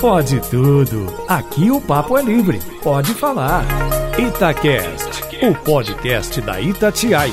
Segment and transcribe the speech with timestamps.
[0.00, 1.06] Pode tudo.
[1.26, 2.60] Aqui o papo é livre.
[2.82, 3.64] Pode falar.
[4.18, 7.32] Itacast, o podcast da Itatiaia.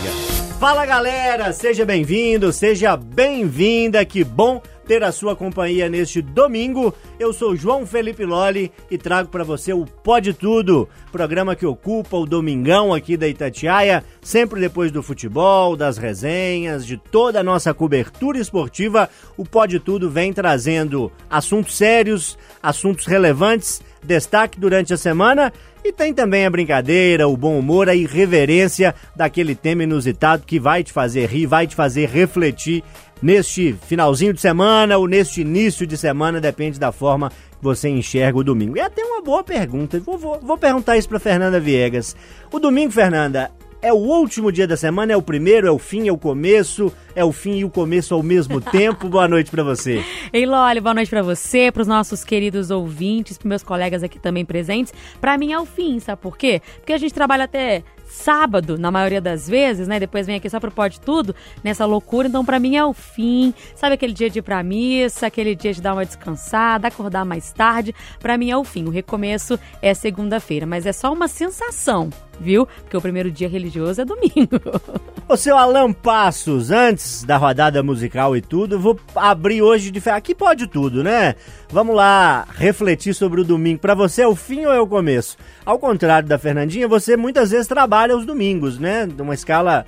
[0.60, 4.06] Fala galera, seja bem-vindo, seja bem-vinda.
[4.06, 6.94] Que bom ter a sua companhia neste domingo.
[7.18, 12.18] Eu sou João Felipe Loli e trago para você o Pode Tudo, programa que ocupa
[12.18, 17.74] o domingão aqui da Itatiaia, sempre depois do futebol, das resenhas, de toda a nossa
[17.74, 19.10] cobertura esportiva.
[19.38, 26.14] O Pode Tudo vem trazendo assuntos sérios, assuntos relevantes, destaque durante a semana e tem
[26.14, 31.28] também a brincadeira, o bom humor, a irreverência daquele tema inusitado que vai te fazer
[31.28, 32.84] rir, vai te fazer refletir
[33.22, 38.38] neste finalzinho de semana ou neste início de semana, depende da forma que você enxerga
[38.38, 38.78] o domingo.
[38.78, 42.16] E até uma boa pergunta, vou, vou, vou perguntar isso para Fernanda Viegas.
[42.52, 46.08] O domingo, Fernanda, é o último dia da semana, é o primeiro, é o fim,
[46.08, 49.10] é o começo, é o fim e o começo ao mesmo tempo.
[49.10, 50.04] boa noite para você.
[50.32, 54.20] Ei, Loli, boa noite para você, para os nossos queridos ouvintes, para meus colegas aqui
[54.20, 54.94] também presentes.
[55.20, 56.62] Para mim é o fim, sabe por quê?
[56.78, 60.00] Porque a gente trabalha até sábado, na maioria das vezes, né?
[60.00, 62.28] Depois vem aqui só pro Pode Tudo, nessa loucura.
[62.28, 63.54] Então, para mim é o fim.
[63.76, 67.52] Sabe aquele dia de ir pra missa, aquele dia de dar uma descansada, acordar mais
[67.52, 67.96] tarde?
[68.20, 68.86] Para mim é o fim.
[68.86, 72.10] O recomeço é segunda-feira, mas é só uma sensação,
[72.42, 72.66] viu?
[72.66, 74.60] Porque o primeiro dia religioso é domingo.
[75.30, 80.02] Ô, seu Alan Passos, antes da rodada musical e tudo, vou abrir hoje de.
[80.10, 81.36] Aqui pode tudo, né?
[81.70, 83.80] Vamos lá refletir sobre o domingo.
[83.80, 85.38] Para você é o fim ou é o começo?
[85.66, 89.06] Ao contrário da Fernandinha, você muitas vezes trabalha aos domingos, né?
[89.06, 89.86] Numa escala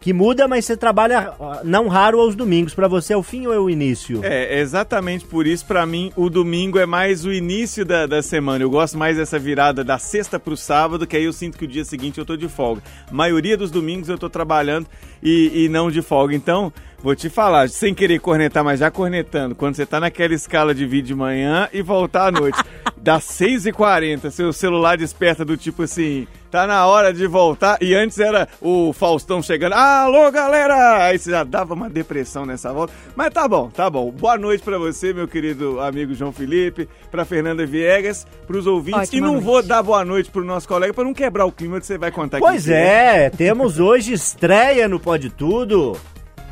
[0.00, 2.74] que muda, mas você trabalha não raro aos domingos.
[2.74, 4.20] Para você é o fim ou é o início?
[4.24, 8.64] É, exatamente por isso, para mim, o domingo é mais o início da, da semana.
[8.64, 11.68] Eu gosto mais dessa virada da sexta pro sábado, que aí eu sinto que o
[11.68, 12.82] dia seguinte eu tô de folga.
[13.10, 14.86] A maioria dos domingos eu tô trabalhando
[15.22, 16.34] e, e não de folga.
[16.34, 20.74] Então, Vou te falar, sem querer cornetar, mas já cornetando, quando você tá naquela escala
[20.74, 22.62] de vir de manhã e voltar à noite,
[22.94, 28.18] das 6h40, seu celular desperta do tipo assim, tá na hora de voltar, e antes
[28.18, 31.06] era o Faustão chegando, alô galera!
[31.06, 34.10] Aí você já dava uma depressão nessa volta, mas tá bom, tá bom.
[34.10, 39.16] Boa noite para você, meu querido amigo João Felipe, pra Fernanda Viegas, pros ouvintes, Ótima
[39.16, 39.44] e não noite.
[39.46, 42.10] vou dar boa noite pro nosso colega para não quebrar o clima que você vai
[42.10, 45.96] contar Pois é, temos hoje estreia no Pode Tudo.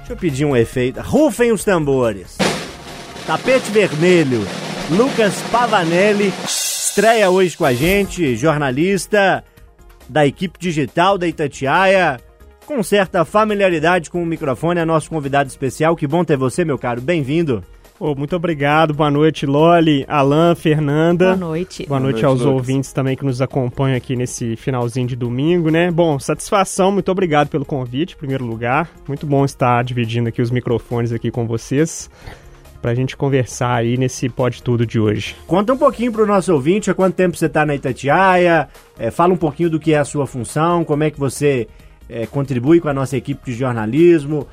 [0.08, 1.02] Deixa eu pedir um efeito.
[1.02, 2.38] Rufem os tambores.
[3.26, 4.40] Tapete Vermelho.
[4.90, 9.44] Lucas Pavanelli estreia hoje com a gente, jornalista
[10.08, 12.18] da equipe digital da Itatiaia,
[12.64, 15.94] com certa familiaridade com o microfone, é nosso convidado especial.
[15.94, 17.02] Que bom ter você, meu caro.
[17.02, 17.62] Bem-vindo.
[18.00, 21.34] Oh, muito obrigado, boa noite, Loli, Alan, Fernanda.
[21.34, 21.84] Boa noite.
[21.84, 22.54] Boa noite, boa noite aos Lucas.
[22.54, 25.90] ouvintes também que nos acompanham aqui nesse finalzinho de domingo, né?
[25.90, 28.88] Bom, satisfação, muito obrigado pelo convite, em primeiro lugar.
[29.08, 32.08] Muito bom estar dividindo aqui os microfones aqui com vocês
[32.80, 35.34] para a gente conversar aí nesse Pode Tudo de hoje.
[35.48, 39.10] Conta um pouquinho para o nosso ouvinte, há quanto tempo você está na Itatiaia, é,
[39.10, 41.66] fala um pouquinho do que é a sua função, como é que você
[42.08, 44.46] é, contribui com a nossa equipe de jornalismo,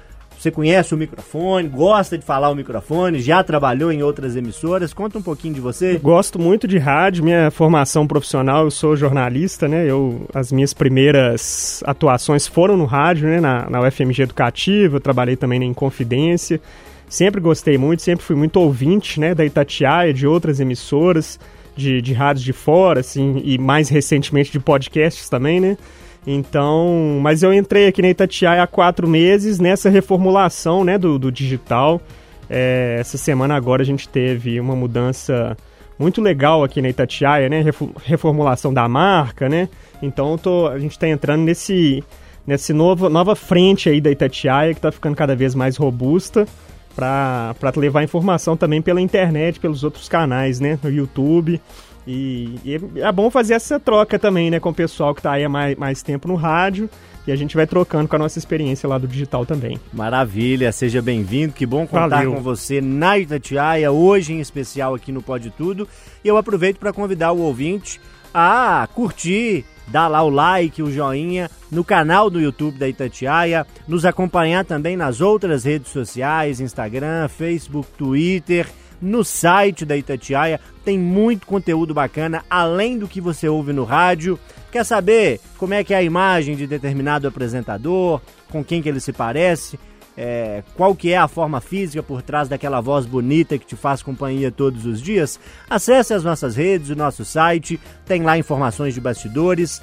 [0.45, 4.93] você conhece o microfone, gosta de falar o microfone, já trabalhou em outras emissoras.
[4.93, 5.97] Conta um pouquinho de você.
[5.97, 9.89] Gosto muito de rádio, minha formação profissional, eu sou jornalista, né?
[9.89, 13.41] Eu, as minhas primeiras atuações foram no rádio, né?
[13.41, 16.61] Na, na UFMG Educativa, eu trabalhei também na Inconfidência.
[17.09, 19.33] Sempre gostei muito, sempre fui muito ouvinte, né?
[19.33, 21.39] Da Itatiaia, de outras emissoras,
[21.75, 25.77] de, de rádios de fora, assim, e mais recentemente de podcasts também, né?
[26.27, 31.31] Então, mas eu entrei aqui na Itatiaia há quatro meses nessa reformulação né, do, do
[31.31, 32.01] digital.
[32.49, 35.55] É, essa semana agora a gente teve uma mudança
[35.97, 37.63] muito legal aqui na Itatiaia, né?
[38.03, 39.69] Reformulação da marca, né?
[40.01, 42.03] Então tô, a gente está entrando nesse,
[42.45, 46.47] nesse novo, nova frente aí da Itatiaia que está ficando cada vez mais robusta
[46.95, 50.79] para levar informação também pela internet, pelos outros canais, né?
[50.81, 51.61] No YouTube.
[52.07, 55.43] E, e, é bom fazer essa troca também, né, com o pessoal que está aí
[55.43, 56.89] há mais, mais tempo no rádio.
[57.27, 59.79] E a gente vai trocando com a nossa experiência lá do digital também.
[59.91, 61.53] Maravilha, seja bem-vindo.
[61.53, 62.33] Que bom contar Valeu.
[62.33, 65.87] com você na Itatiaia, hoje em especial aqui no Pode Tudo.
[66.23, 67.99] E eu aproveito para convidar o ouvinte
[68.31, 74.05] a curtir, dar lá o like, o joinha no canal do YouTube da Itatiaia, nos
[74.05, 78.67] acompanhar também nas outras redes sociais, Instagram, Facebook, Twitter
[79.01, 80.59] no site da Itatiaia.
[80.83, 84.39] Tem muito conteúdo bacana, além do que você ouve no rádio.
[84.71, 88.99] Quer saber como é que é a imagem de determinado apresentador, com quem que ele
[88.99, 89.79] se parece?
[90.17, 94.01] É, qual que é a forma física por trás daquela voz bonita que te faz
[94.01, 95.37] companhia todos os dias,
[95.69, 99.81] acesse as nossas redes, o nosso site, tem lá informações de bastidores,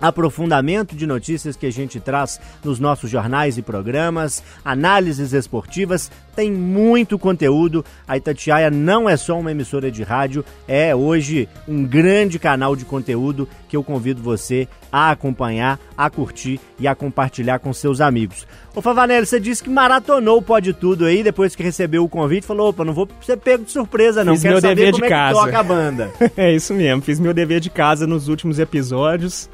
[0.00, 6.50] aprofundamento de notícias que a gente traz nos nossos jornais e programas, análises esportivas, tem
[6.50, 7.84] muito conteúdo.
[8.06, 12.84] A Itatiaia não é só uma emissora de rádio, é hoje um grande canal de
[12.84, 18.46] conteúdo que eu convido você a acompanhar, a curtir e a compartilhar com seus amigos.
[18.74, 22.46] Ô Favanelli, você disse que maratonou o Pode Tudo aí, depois que recebeu o convite,
[22.46, 25.02] falou, opa, não vou ser pego de surpresa não, Fiz quero meu saber dever como
[25.02, 25.40] de é que casa.
[25.40, 26.10] toca a banda.
[26.36, 29.48] É isso mesmo, fiz meu dever de casa nos últimos episódios.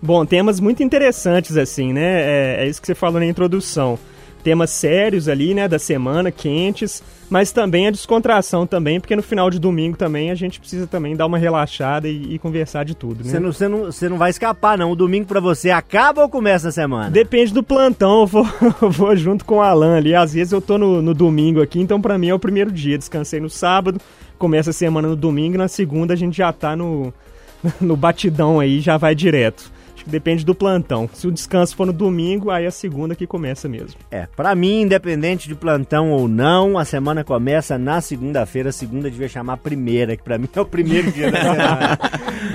[0.00, 2.20] Bom, temas muito interessantes, assim, né?
[2.22, 3.98] É, é isso que você falou na introdução.
[4.42, 9.50] Temas sérios ali, né, da semana, quentes, mas também a descontração também, porque no final
[9.50, 13.24] de domingo também a gente precisa também dar uma relaxada e, e conversar de tudo,
[13.24, 13.30] né?
[13.30, 14.92] Você não, você, não, você não vai escapar, não.
[14.92, 17.10] O domingo pra você acaba ou começa a semana?
[17.10, 18.46] Depende do plantão, eu vou,
[18.80, 20.14] eu vou junto com o Alan ali.
[20.14, 22.96] Às vezes eu tô no, no domingo aqui, então pra mim é o primeiro dia.
[22.96, 24.00] Descansei no sábado,
[24.38, 27.12] começa a semana no domingo, e na segunda a gente já tá no,
[27.80, 29.77] no batidão aí, já vai direto.
[30.08, 31.08] Depende do plantão.
[31.12, 34.00] Se o descanso for no domingo, aí é a segunda que começa mesmo.
[34.10, 38.70] É, pra mim, independente de plantão ou não, a semana começa na segunda-feira.
[38.70, 41.98] A segunda devia chamar primeira, que pra mim é o primeiro dia da semana.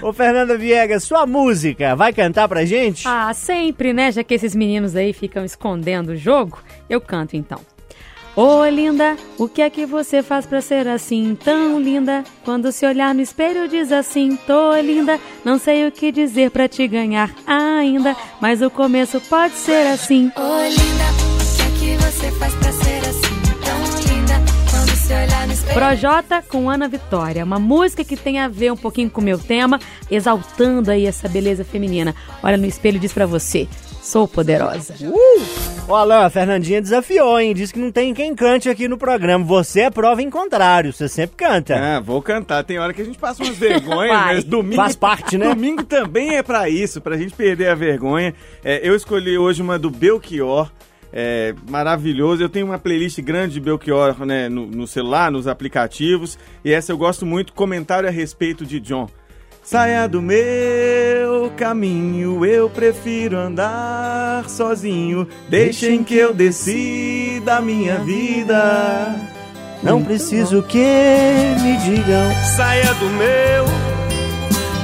[0.01, 3.07] Ô, Fernanda Viegas, sua música, vai cantar pra gente?
[3.07, 4.11] Ah, sempre, né?
[4.11, 6.59] Já que esses meninos aí ficam escondendo o jogo,
[6.89, 7.59] eu canto então.
[8.35, 12.23] Ô linda, o que é que você faz pra ser assim tão linda?
[12.43, 15.19] Quando se olhar no espelho diz assim, tô linda.
[15.45, 20.31] Não sei o que dizer pra te ganhar ainda, mas o começo pode ser assim.
[20.35, 24.33] Ô linda, o que é que você faz pra ser assim tão linda?
[24.71, 25.73] Quando se olhar no espelho.
[25.75, 29.37] Projota com Ana Vitória, uma música que tem a ver um pouquinho com o meu
[29.37, 29.79] tema,
[30.09, 32.15] exaltando aí essa beleza feminina.
[32.41, 33.67] Olha no espelho diz pra você,
[34.03, 34.93] sou poderosa.
[35.87, 37.53] Ô, Alan, a Fernandinha desafiou, hein?
[37.53, 39.43] Disse que não tem quem cante aqui no programa.
[39.45, 41.75] Você é prova em contrário, você sempre canta.
[41.75, 42.63] Ah, vou cantar.
[42.63, 44.75] Tem hora que a gente passa umas vergonhas, mas domingo.
[44.75, 45.49] Faz parte, né?
[45.49, 48.33] Domingo também é pra isso, pra gente perder a vergonha.
[48.63, 50.69] É, eu escolhi hoje uma do Belchior.
[51.15, 52.41] É, maravilhoso.
[52.41, 56.39] Eu tenho uma playlist grande de Belchior né, no, no celular, nos aplicativos.
[56.65, 57.53] E essa eu gosto muito.
[57.53, 59.07] Comentário a respeito de John.
[59.73, 65.27] Saia do meu caminho, eu prefiro andar sozinho.
[65.49, 69.15] Deixem que eu decida a minha vida.
[69.81, 72.35] Não preciso que me digam.
[72.55, 73.65] Saia do meu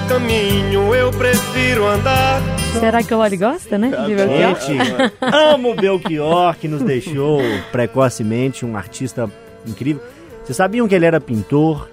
[0.10, 2.42] caminho, eu prefiro andar.
[2.80, 3.90] Será que o Loli gosta, né?
[3.90, 4.60] De Belchior?
[4.60, 7.40] Gente, amo o Belchior, que nos deixou
[7.72, 9.30] precocemente um artista
[9.68, 10.02] incrível.
[10.44, 11.88] Vocês sabiam que ele era pintor,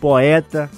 [0.00, 0.70] poeta,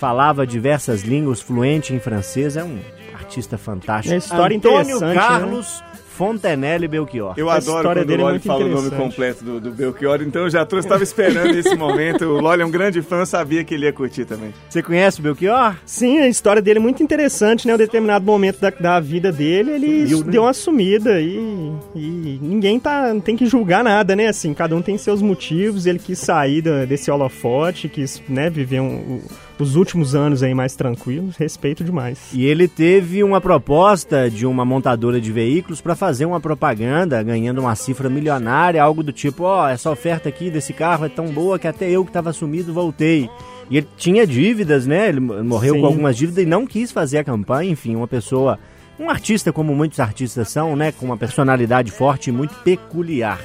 [0.00, 2.78] falava diversas línguas, fluente em francês, é um
[3.14, 4.14] artista fantástico.
[4.14, 5.84] É história Antônio interessante, Carlos
[6.16, 7.32] Fontenelle Belchior.
[7.36, 9.70] Eu A adoro quando dele o é Loli muito fala o nome completo do, do
[9.70, 12.24] Belchior, então eu já trouxe, estava esperando esse momento.
[12.26, 14.52] O Loli é um grande fã, eu sabia que ele ia curtir também.
[14.68, 15.76] Você conhece o Belchior?
[15.86, 17.74] Sim, a história dele é muito interessante, né?
[17.74, 20.32] Um determinado momento da, da vida dele, ele Sumiu, né?
[20.32, 24.28] deu uma sumida e, e ninguém tá, não tem que julgar nada, né?
[24.28, 28.80] Assim, cada um tem seus motivos, ele quis sair da- desse holofote, quis, né, viver
[28.80, 29.22] um- o-
[29.64, 32.18] os últimos anos aí mais tranquilos, respeito demais.
[32.32, 37.60] E ele teve uma proposta de uma montadora de veículos para fazer uma propaganda, ganhando
[37.60, 41.58] uma cifra milionária, algo do tipo, ó, essa oferta aqui desse carro é tão boa
[41.58, 43.28] que até eu que estava sumido voltei.
[43.70, 45.08] E ele tinha dívidas, né?
[45.08, 45.80] Ele mo- morreu Sim.
[45.80, 48.58] com algumas dívidas e não quis fazer a campanha, enfim, uma pessoa,
[48.98, 53.38] um artista como muitos artistas são, né, com uma personalidade forte e muito peculiar.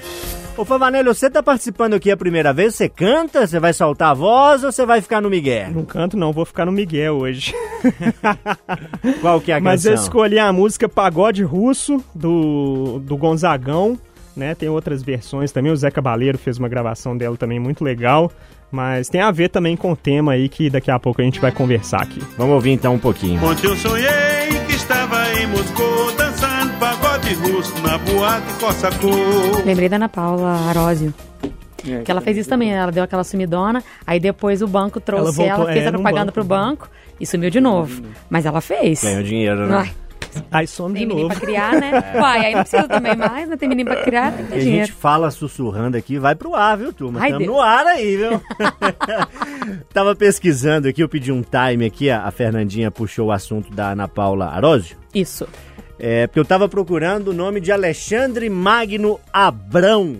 [0.57, 4.13] Ô Favanelli, você tá participando aqui a primeira vez, você canta, você vai soltar a
[4.13, 5.71] voz ou você vai ficar no Miguel?
[5.71, 7.53] Não canto não, vou ficar no Miguel hoje.
[9.19, 10.03] Qual que é a Mas eu canção?
[10.05, 13.99] escolhi a música Pagode Russo, do, do Gonzagão,
[14.35, 14.55] né?
[14.55, 18.31] Tem outras versões também, o Zé Cabaleiro fez uma gravação dela também muito legal.
[18.71, 21.39] Mas tem a ver também com o tema aí que daqui a pouco a gente
[21.39, 22.19] vai conversar aqui.
[22.37, 23.41] Vamos ouvir então um pouquinho.
[23.45, 24.07] Ontem eu sonhei
[24.67, 26.11] que estava em Moscou
[27.33, 29.09] russo na boate Cossacô.
[29.65, 31.13] Lembrei da Ana Paula Arósio.
[31.87, 35.39] É, Que ela fez isso também, ela deu aquela sumidona, aí depois o banco trouxe
[35.41, 36.33] Ela ela, voltou, fez é, a propaganda banco.
[36.33, 36.89] pro banco
[37.19, 38.01] e sumiu de novo.
[38.29, 39.03] Mas ela fez.
[39.03, 39.77] Ganhou dinheiro, né?
[39.77, 39.91] Ai,
[40.51, 41.39] Aí some de tem menino novo.
[41.39, 41.91] pra criar, né?
[42.19, 43.55] Uai, aí não precisa também mais, né?
[43.55, 44.85] Tem menino pra criar, tem que ter a dinheiro.
[44.87, 47.19] gente fala sussurrando aqui, vai pro ar, viu, turma?
[47.21, 47.55] Ai, Estamos Deus.
[47.57, 48.41] no ar aí, viu?
[49.93, 53.91] Tava pesquisando aqui, eu pedi um time aqui, a, a Fernandinha puxou o assunto da
[53.91, 54.97] Ana Paula Arósio.
[55.13, 55.47] Isso.
[55.97, 60.17] É, porque eu tava procurando o nome de Alexandre Magno Abrão.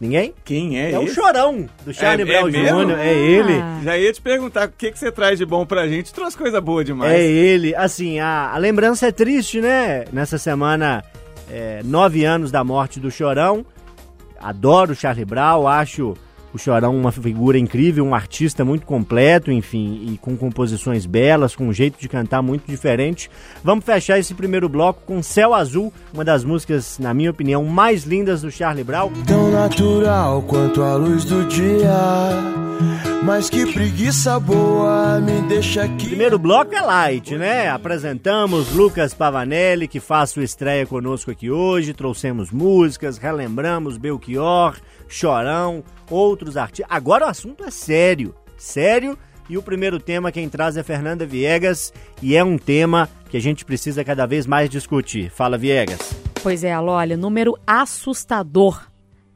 [0.00, 0.32] Ninguém?
[0.44, 1.14] Quem é, É, o esse?
[1.14, 2.84] Chorão, do Charlie É- é Brown mesmo?
[2.86, 2.98] Jr.
[3.00, 3.52] É ele.
[3.60, 3.80] Ah.
[3.84, 6.14] Já ia te perguntar o que, que você traz de bom pra gente.
[6.14, 7.12] Trouxe coisa boa demais.
[7.12, 7.74] É ele.
[7.74, 10.06] Assim, a, a lembrança é triste, né?
[10.10, 11.04] Nessa semana,
[11.50, 13.64] é, nove anos da morte do Chorão.
[14.40, 16.14] Adoro o Charlie Brown, acho
[16.52, 21.68] O Chorão, uma figura incrível, um artista muito completo, enfim, e com composições belas, com
[21.68, 23.30] um jeito de cantar muito diferente.
[23.62, 28.04] Vamos fechar esse primeiro bloco com Céu Azul, uma das músicas, na minha opinião, mais
[28.04, 29.10] lindas do Charlie Brown.
[29.26, 32.89] Tão natural quanto a luz do dia.
[33.22, 36.06] Mas que preguiça boa me deixa aqui.
[36.06, 37.68] Primeiro bloco é light, né?
[37.68, 41.92] Apresentamos Lucas Pavanelli, que faz sua estreia conosco aqui hoje.
[41.92, 46.90] Trouxemos músicas, relembramos Belchior, Chorão, outros artistas.
[46.90, 49.18] Agora o assunto é sério, sério.
[49.50, 53.40] E o primeiro tema quem traz é Fernanda Viegas e é um tema que a
[53.40, 55.30] gente precisa cada vez mais discutir.
[55.30, 56.14] Fala, Viegas.
[56.42, 58.89] Pois é, Alô, olha, número assustador.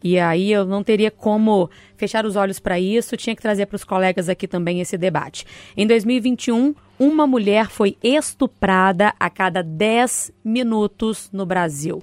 [0.05, 3.77] E aí eu não teria como fechar os olhos para isso, tinha que trazer para
[3.77, 5.47] os colegas aqui também esse debate.
[5.75, 12.03] Em 2021, uma mulher foi estuprada a cada 10 minutos no Brasil.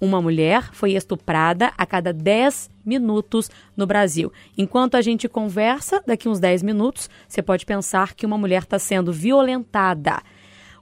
[0.00, 4.32] Uma mulher foi estuprada a cada 10 minutos no Brasil.
[4.58, 8.80] Enquanto a gente conversa, daqui uns 10 minutos, você pode pensar que uma mulher está
[8.80, 10.20] sendo violentada.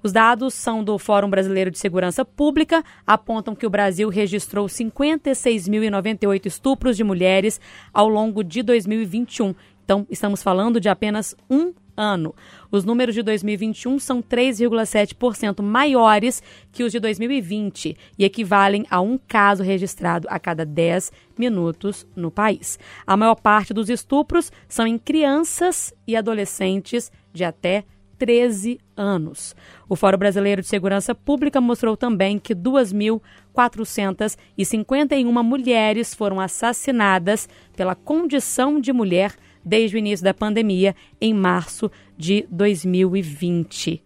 [0.03, 6.47] Os dados são do Fórum Brasileiro de Segurança Pública, apontam que o Brasil registrou 56.098
[6.47, 7.61] estupros de mulheres
[7.93, 9.55] ao longo de 2021.
[9.85, 12.35] Então, estamos falando de apenas um ano.
[12.71, 16.43] Os números de 2021 são 3,7% maiores
[16.73, 22.31] que os de 2020 e equivalem a um caso registrado a cada 10 minutos no
[22.31, 22.79] país.
[23.07, 27.85] A maior parte dos estupros são em crianças e adolescentes de até
[28.21, 29.57] 13 anos.
[29.89, 38.79] O Fórum Brasileiro de Segurança Pública mostrou também que 2.451 mulheres foram assassinadas pela condição
[38.79, 39.35] de mulher
[39.65, 44.05] desde o início da pandemia, em março de 2020.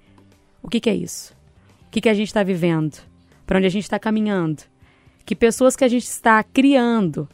[0.62, 1.34] O que, que é isso?
[1.88, 2.98] O que, que a gente está vivendo?
[3.44, 4.62] Para onde a gente está caminhando?
[5.26, 7.28] Que pessoas que a gente está criando?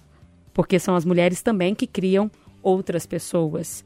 [0.54, 2.30] Porque são as mulheres também que criam
[2.62, 3.84] outras pessoas.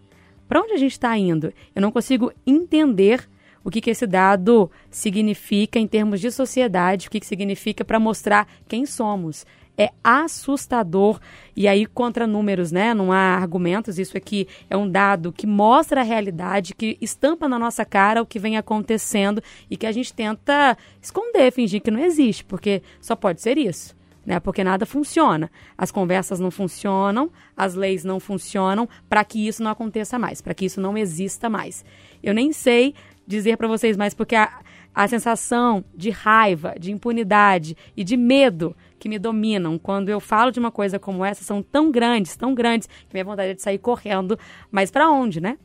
[0.48, 1.52] Para onde a gente está indo?
[1.74, 3.28] Eu não consigo entender
[3.64, 7.98] o que, que esse dado significa em termos de sociedade, o que, que significa para
[7.98, 9.46] mostrar quem somos.
[9.76, 11.18] É assustador.
[11.56, 12.94] E aí, contra números, né?
[12.94, 13.98] Não há argumentos.
[13.98, 18.26] Isso aqui é um dado que mostra a realidade, que estampa na nossa cara o
[18.26, 23.16] que vem acontecendo e que a gente tenta esconder, fingir que não existe, porque só
[23.16, 24.40] pode ser isso né?
[24.40, 25.50] Porque nada funciona.
[25.76, 30.54] As conversas não funcionam, as leis não funcionam para que isso não aconteça mais, para
[30.54, 31.84] que isso não exista mais.
[32.22, 32.94] Eu nem sei
[33.26, 34.60] dizer para vocês mais porque a,
[34.94, 40.50] a sensação de raiva, de impunidade e de medo que me dominam quando eu falo
[40.50, 43.62] de uma coisa como essa são tão grandes, tão grandes que minha vontade é de
[43.62, 44.38] sair correndo,
[44.70, 45.58] mas para onde, né?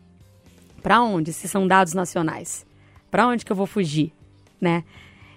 [0.81, 2.65] Para onde se são dados nacionais?
[3.11, 4.13] Para onde que eu vou fugir,
[4.59, 4.83] né?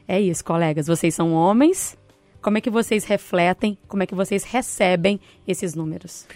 [0.06, 1.96] É isso, colegas, vocês são homens,
[2.42, 6.26] como é que vocês refletem, como é que vocês recebem esses números?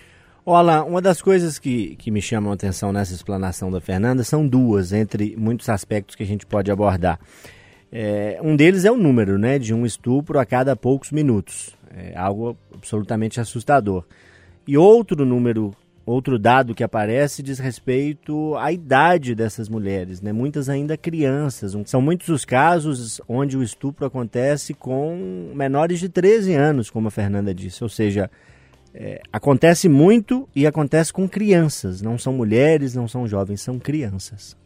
[0.45, 4.47] Olá, uma das coisas que, que me chamam a atenção nessa explanação da Fernanda são
[4.47, 7.19] duas, entre muitos aspectos que a gente pode abordar.
[7.91, 11.75] É, um deles é o número, né, de um estupro a cada poucos minutos.
[11.93, 14.05] É algo absolutamente assustador.
[14.67, 15.75] E outro número
[16.07, 20.33] Outro dado que aparece diz respeito à idade dessas mulheres, né?
[20.33, 21.77] muitas ainda crianças.
[21.85, 27.11] São muitos os casos onde o estupro acontece com menores de 13 anos, como a
[27.11, 27.83] Fernanda disse.
[27.83, 28.31] Ou seja,
[28.95, 32.01] é, acontece muito e acontece com crianças.
[32.01, 34.57] Não são mulheres, não são jovens, são crianças.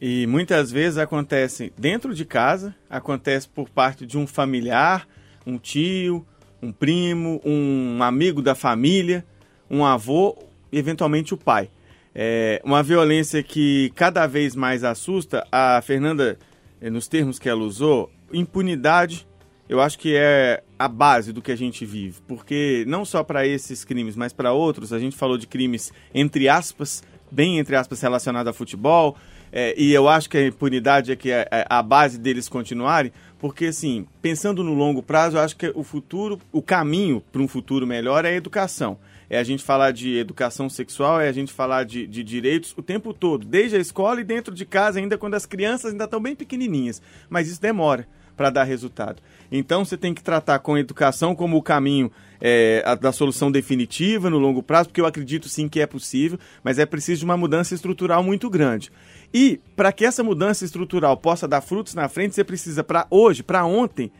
[0.00, 5.06] E muitas vezes acontece dentro de casa, acontece por parte de um familiar,
[5.46, 6.26] um tio,
[6.60, 9.24] um primo, um amigo da família,
[9.70, 10.36] um avô
[10.74, 11.70] e eventualmente o pai.
[12.12, 15.46] É uma violência que cada vez mais assusta.
[15.50, 16.36] A Fernanda,
[16.80, 19.26] eh, nos termos que ela usou, impunidade,
[19.68, 22.20] eu acho que é a base do que a gente vive.
[22.26, 26.48] Porque não só para esses crimes, mas para outros, a gente falou de crimes entre
[26.48, 29.16] aspas, bem entre aspas, relacionados a futebol.
[29.52, 33.12] É, e eu acho que a impunidade é que é, é a base deles continuarem,
[33.38, 37.46] porque assim, pensando no longo prazo, eu acho que o futuro, o caminho para um
[37.46, 41.52] futuro melhor é a educação é a gente falar de educação sexual, é a gente
[41.52, 45.18] falar de, de direitos o tempo todo, desde a escola e dentro de casa, ainda
[45.18, 47.00] quando as crianças ainda estão bem pequenininhas.
[47.28, 49.22] Mas isso demora para dar resultado.
[49.50, 53.50] Então você tem que tratar com a educação como o caminho é, a, da solução
[53.50, 57.24] definitiva no longo prazo, porque eu acredito sim que é possível, mas é preciso de
[57.24, 58.90] uma mudança estrutural muito grande.
[59.32, 63.42] E para que essa mudança estrutural possa dar frutos na frente, você precisa para hoje,
[63.42, 64.10] para ontem,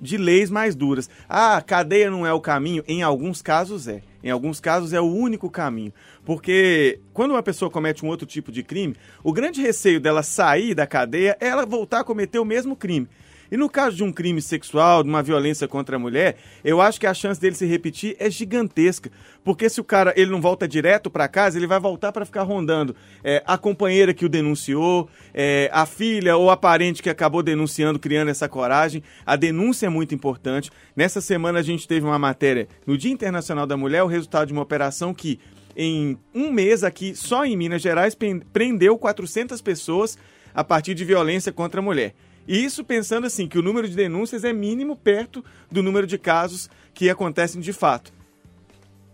[0.00, 1.08] de leis mais duras.
[1.28, 2.84] Ah, cadeia não é o caminho?
[2.86, 4.02] Em alguns casos é.
[4.22, 5.92] Em alguns casos é o único caminho.
[6.24, 10.74] Porque quando uma pessoa comete um outro tipo de crime, o grande receio dela sair
[10.74, 13.08] da cadeia é ela voltar a cometer o mesmo crime.
[13.50, 16.98] E no caso de um crime sexual, de uma violência contra a mulher, eu acho
[16.98, 19.10] que a chance dele se repetir é gigantesca.
[19.42, 22.42] Porque se o cara ele não volta direto para casa, ele vai voltar para ficar
[22.42, 27.42] rondando é, a companheira que o denunciou, é, a filha ou a parente que acabou
[27.42, 29.02] denunciando, criando essa coragem.
[29.26, 30.70] A denúncia é muito importante.
[30.96, 34.52] Nessa semana a gente teve uma matéria no Dia Internacional da Mulher, o resultado de
[34.52, 35.38] uma operação que
[35.76, 38.16] em um mês aqui, só em Minas Gerais,
[38.52, 40.16] prendeu 400 pessoas
[40.54, 42.14] a partir de violência contra a mulher.
[42.46, 46.18] E isso pensando assim, que o número de denúncias é mínimo perto do número de
[46.18, 48.12] casos que acontecem de fato.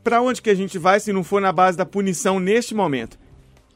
[0.03, 3.19] Para onde que a gente vai se não for na base da punição neste momento?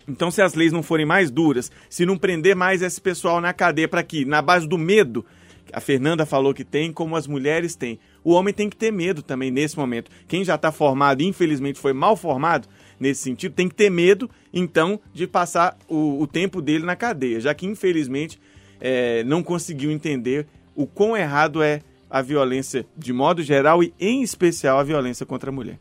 [0.08, 3.52] Então, se as leis não forem mais duras, se não prender mais esse pessoal na
[3.52, 5.24] cadeia para que, na base do medo,
[5.72, 7.98] a Fernanda falou que tem, como as mulheres têm.
[8.22, 10.10] O homem tem que ter medo também nesse momento.
[10.28, 12.68] Quem já está formado, infelizmente foi mal formado
[13.00, 17.40] nesse sentido, tem que ter medo, então, de passar o, o tempo dele na cadeia,
[17.40, 18.38] já que infelizmente
[18.84, 24.22] eh, não conseguiu entender o quão errado é a violência de modo geral e, em
[24.22, 25.78] especial, a violência contra a mulher.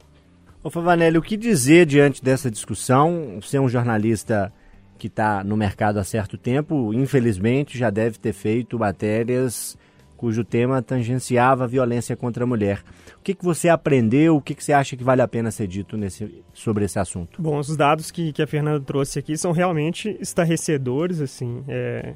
[0.64, 3.38] Ô Favanelli, o que dizer diante dessa discussão?
[3.42, 4.52] Você é um jornalista
[4.98, 9.78] que está no mercado há certo tempo, infelizmente já deve ter feito matérias
[10.16, 12.82] cujo tema tangenciava a violência contra a mulher.
[13.20, 14.38] O que, que você aprendeu?
[14.38, 17.42] O que, que você acha que vale a pena ser dito nesse, sobre esse assunto?
[17.42, 21.66] Bom, os dados que, que a Fernanda trouxe aqui são realmente estarrecedores, assim.
[21.68, 22.14] é,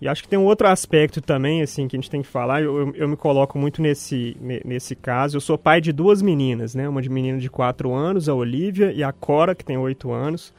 [0.00, 2.62] E acho que tem um outro aspecto também, assim, que a gente tem que falar.
[2.62, 5.36] Eu, eu, eu me coloco muito nesse, ne- nesse caso.
[5.36, 6.88] Eu sou pai de duas meninas, né?
[6.88, 10.54] Uma de menina de 4 anos, a Olivia, e a Cora, que tem 8 anos.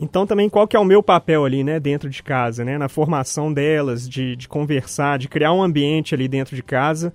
[0.00, 2.88] Então também qual que é o meu papel ali, né, dentro de casa, né, na
[2.88, 7.12] formação delas, de, de conversar, de criar um ambiente ali dentro de casa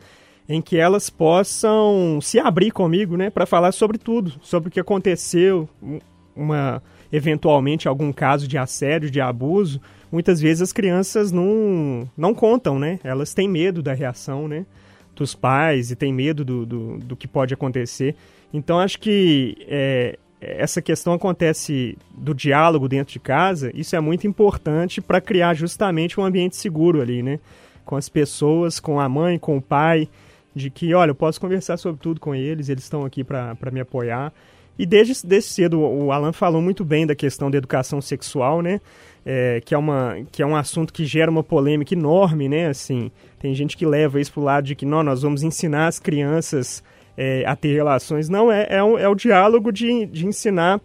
[0.47, 4.79] em que elas possam se abrir comigo, né, para falar sobre tudo, sobre o que
[4.79, 5.99] aconteceu, um-
[6.35, 9.81] uma eventualmente algum caso de assédio, de abuso.
[10.15, 13.01] Muitas vezes as crianças não não contam, né?
[13.03, 14.65] Elas têm medo da reação, né,
[15.13, 18.15] dos pais e têm medo do, do, do que pode acontecer.
[18.53, 24.25] Então acho que é, essa questão acontece do diálogo dentro de casa, isso é muito
[24.25, 27.37] importante para criar justamente um ambiente seguro ali, né?
[27.83, 30.07] Com as pessoas, com a mãe, com o pai,
[30.55, 33.81] de que, olha, eu posso conversar sobre tudo com eles, eles estão aqui para me
[33.81, 34.31] apoiar.
[34.77, 38.81] E desde, desde cedo, o Alan falou muito bem da questão da educação sexual, né?
[39.25, 42.67] É, que, é uma, que é um assunto que gera uma polêmica enorme, né?
[42.67, 45.97] Assim, tem gente que leva isso pro lado de que, não, nós vamos ensinar as
[45.97, 46.83] crianças
[47.17, 48.29] é, a ter relações.
[48.29, 50.79] Não, é, é, um- é o diálogo de, de ensinar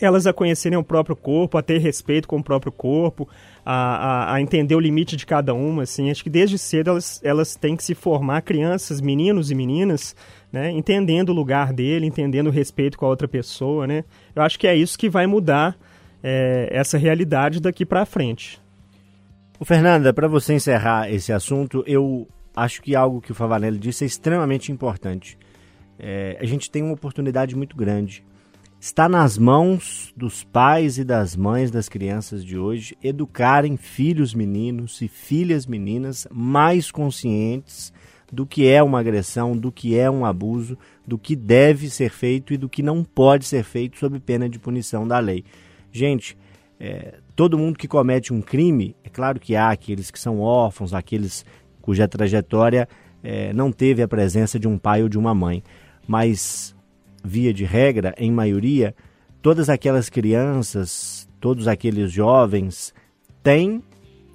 [0.00, 3.28] elas a conhecerem o próprio corpo, a ter respeito com o próprio corpo,
[3.64, 6.10] a, a, a entender o limite de cada uma, assim.
[6.10, 10.14] Acho que desde cedo elas, elas têm que se formar, crianças, meninos e meninas,
[10.52, 10.70] né?
[10.70, 14.04] Entendendo o lugar dele, entendendo o respeito com a outra pessoa, né?
[14.34, 15.76] Eu acho que é isso que vai mudar
[16.22, 18.60] é, essa realidade daqui para frente.
[19.58, 24.04] Ô Fernanda, para você encerrar esse assunto, eu acho que algo que o Favanelli disse
[24.04, 25.38] é extremamente importante.
[25.98, 28.24] É, a gente tem uma oportunidade muito grande.
[28.80, 35.02] Está nas mãos dos pais e das mães das crianças de hoje educarem filhos meninos
[35.02, 37.92] e filhas meninas mais conscientes
[38.32, 42.54] do que é uma agressão, do que é um abuso, do que deve ser feito
[42.54, 45.44] e do que não pode ser feito sob pena de punição da lei.
[45.90, 46.36] Gente,
[46.78, 50.94] é, todo mundo que comete um crime, é claro que há aqueles que são órfãos,
[50.94, 51.44] aqueles
[51.82, 52.88] cuja trajetória
[53.22, 55.62] é, não teve a presença de um pai ou de uma mãe,
[56.06, 56.74] mas
[57.22, 58.94] via de regra, em maioria,
[59.42, 62.94] todas aquelas crianças, todos aqueles jovens
[63.42, 63.82] têm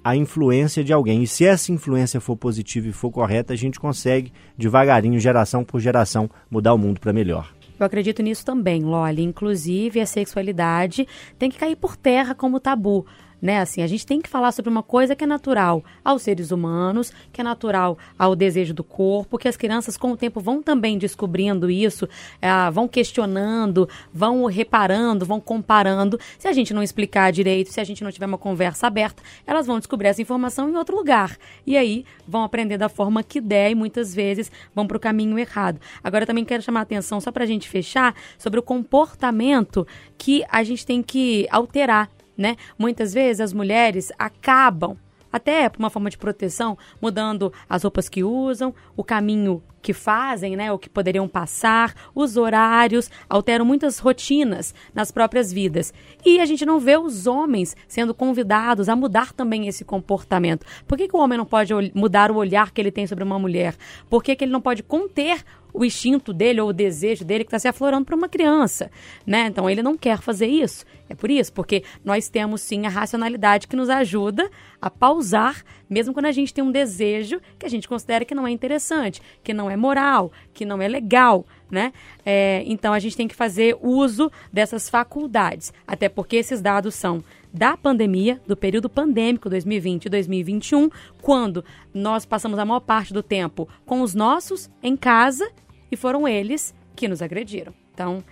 [0.06, 1.24] a influência de alguém.
[1.24, 5.80] E se essa influência for positiva e for correta, a gente consegue, devagarinho, geração por
[5.80, 7.52] geração, mudar o mundo para melhor.
[7.76, 9.24] Eu acredito nisso também, Loli.
[9.24, 13.04] Inclusive, a sexualidade tem que cair por terra como tabu.
[13.40, 16.50] Né, assim, a gente tem que falar sobre uma coisa que é natural aos seres
[16.50, 20.62] humanos, que é natural ao desejo do corpo, que as crianças com o tempo vão
[20.62, 22.08] também descobrindo isso,
[22.40, 26.18] ah, vão questionando, vão reparando, vão comparando.
[26.38, 29.66] Se a gente não explicar direito, se a gente não tiver uma conversa aberta, elas
[29.66, 31.36] vão descobrir essa informação em outro lugar.
[31.66, 35.38] E aí vão aprender da forma que der e muitas vezes vão para o caminho
[35.38, 35.78] errado.
[36.02, 39.86] Agora eu também quero chamar a atenção, só para a gente fechar, sobre o comportamento
[40.16, 42.56] que a gente tem que alterar né?
[42.78, 44.96] Muitas vezes as mulheres acabam
[45.32, 50.56] até por uma forma de proteção, mudando as roupas que usam, o caminho que fazem,
[50.56, 55.94] né, o que poderiam passar, os horários, alteram muitas rotinas nas próprias vidas.
[56.24, 60.66] E a gente não vê os homens sendo convidados a mudar também esse comportamento.
[60.88, 63.38] Por que, que o homem não pode mudar o olhar que ele tem sobre uma
[63.38, 63.76] mulher?
[64.10, 67.48] Por que, que ele não pode conter o instinto dele ou o desejo dele que
[67.48, 68.90] está se aflorando para uma criança,
[69.26, 69.46] né?
[69.46, 70.86] Então ele não quer fazer isso.
[71.08, 76.12] É por isso, porque nós temos sim a racionalidade que nos ajuda a pausar mesmo
[76.12, 79.54] quando a gente tem um desejo que a gente considera que não é interessante, que
[79.54, 81.92] não é moral, que não é legal, né?
[82.24, 87.22] É, então a gente tem que fazer uso dessas faculdades, até porque esses dados são
[87.52, 90.90] da pandemia, do período pandêmico 2020 e 2021,
[91.22, 95.50] quando nós passamos a maior parte do tempo com os nossos em casa
[95.90, 97.72] e foram eles que nos agrediram.
[97.94, 98.22] Então,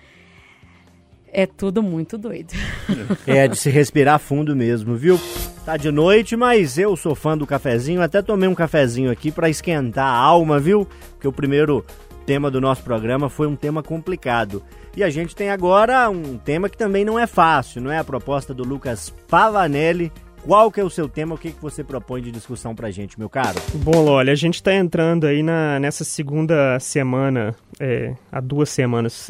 [1.35, 2.53] é tudo muito doido.
[3.27, 5.21] É de se respirar fundo mesmo, viu?
[5.65, 9.49] Tá de noite, mas eu sou fã do cafezinho, até tomei um cafezinho aqui pra
[9.49, 10.87] esquentar a alma, viu?
[11.13, 11.85] Porque o primeiro
[12.25, 14.63] tema do nosso programa foi um tema complicado.
[14.97, 17.99] E a gente tem agora um tema que também não é fácil, não é?
[17.99, 20.13] A proposta do Lucas Pavanelli.
[20.47, 21.35] Qual que é o seu tema?
[21.35, 23.59] O que, que você propõe de discussão pra gente, meu caro?
[23.77, 29.29] Bom, olha, a gente está entrando aí na, nessa segunda semana, é, há duas semanas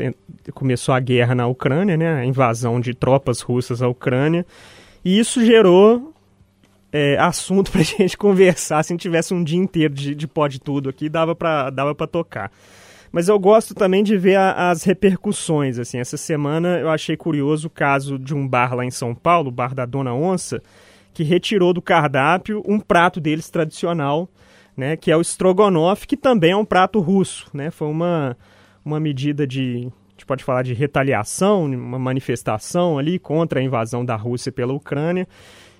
[0.55, 2.14] começou a guerra na Ucrânia, né?
[2.16, 4.44] A invasão de tropas russas à Ucrânia.
[5.05, 6.12] E isso gerou
[6.92, 8.83] é, assunto pra gente conversar.
[8.83, 11.70] Se a gente tivesse um dia inteiro de, de pó de tudo aqui, dava pra,
[11.70, 12.50] dava tocar.
[13.12, 15.79] Mas eu gosto também de ver a- as repercussões.
[15.79, 19.50] Assim, essa semana eu achei curioso o caso de um bar lá em São Paulo,
[19.50, 20.61] o bar da Dona Onça,
[21.14, 24.29] que retirou do cardápio um prato deles tradicional,
[24.77, 27.70] né, que é o strogonoff, que também é um prato russo, né?
[27.70, 28.37] Foi uma,
[28.85, 34.05] uma medida de, a gente pode falar de retaliação, uma manifestação ali contra a invasão
[34.05, 35.29] da Rússia pela Ucrânia.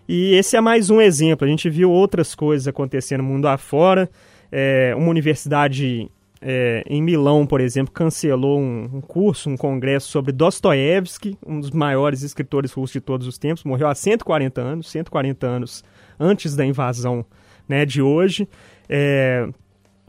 [0.09, 1.45] E esse é mais um exemplo.
[1.45, 4.09] A gente viu outras coisas acontecendo no mundo afora.
[4.53, 6.09] É, uma universidade
[6.47, 11.71] é, em Milão, por exemplo, cancelou um, um curso, um congresso sobre Dostoiévski, um dos
[11.71, 13.65] maiores escritores russos de todos os tempos.
[13.65, 15.83] Morreu há 140 anos, 140 anos
[16.21, 17.25] antes da invasão
[17.67, 18.47] né, de hoje.
[18.87, 19.49] É,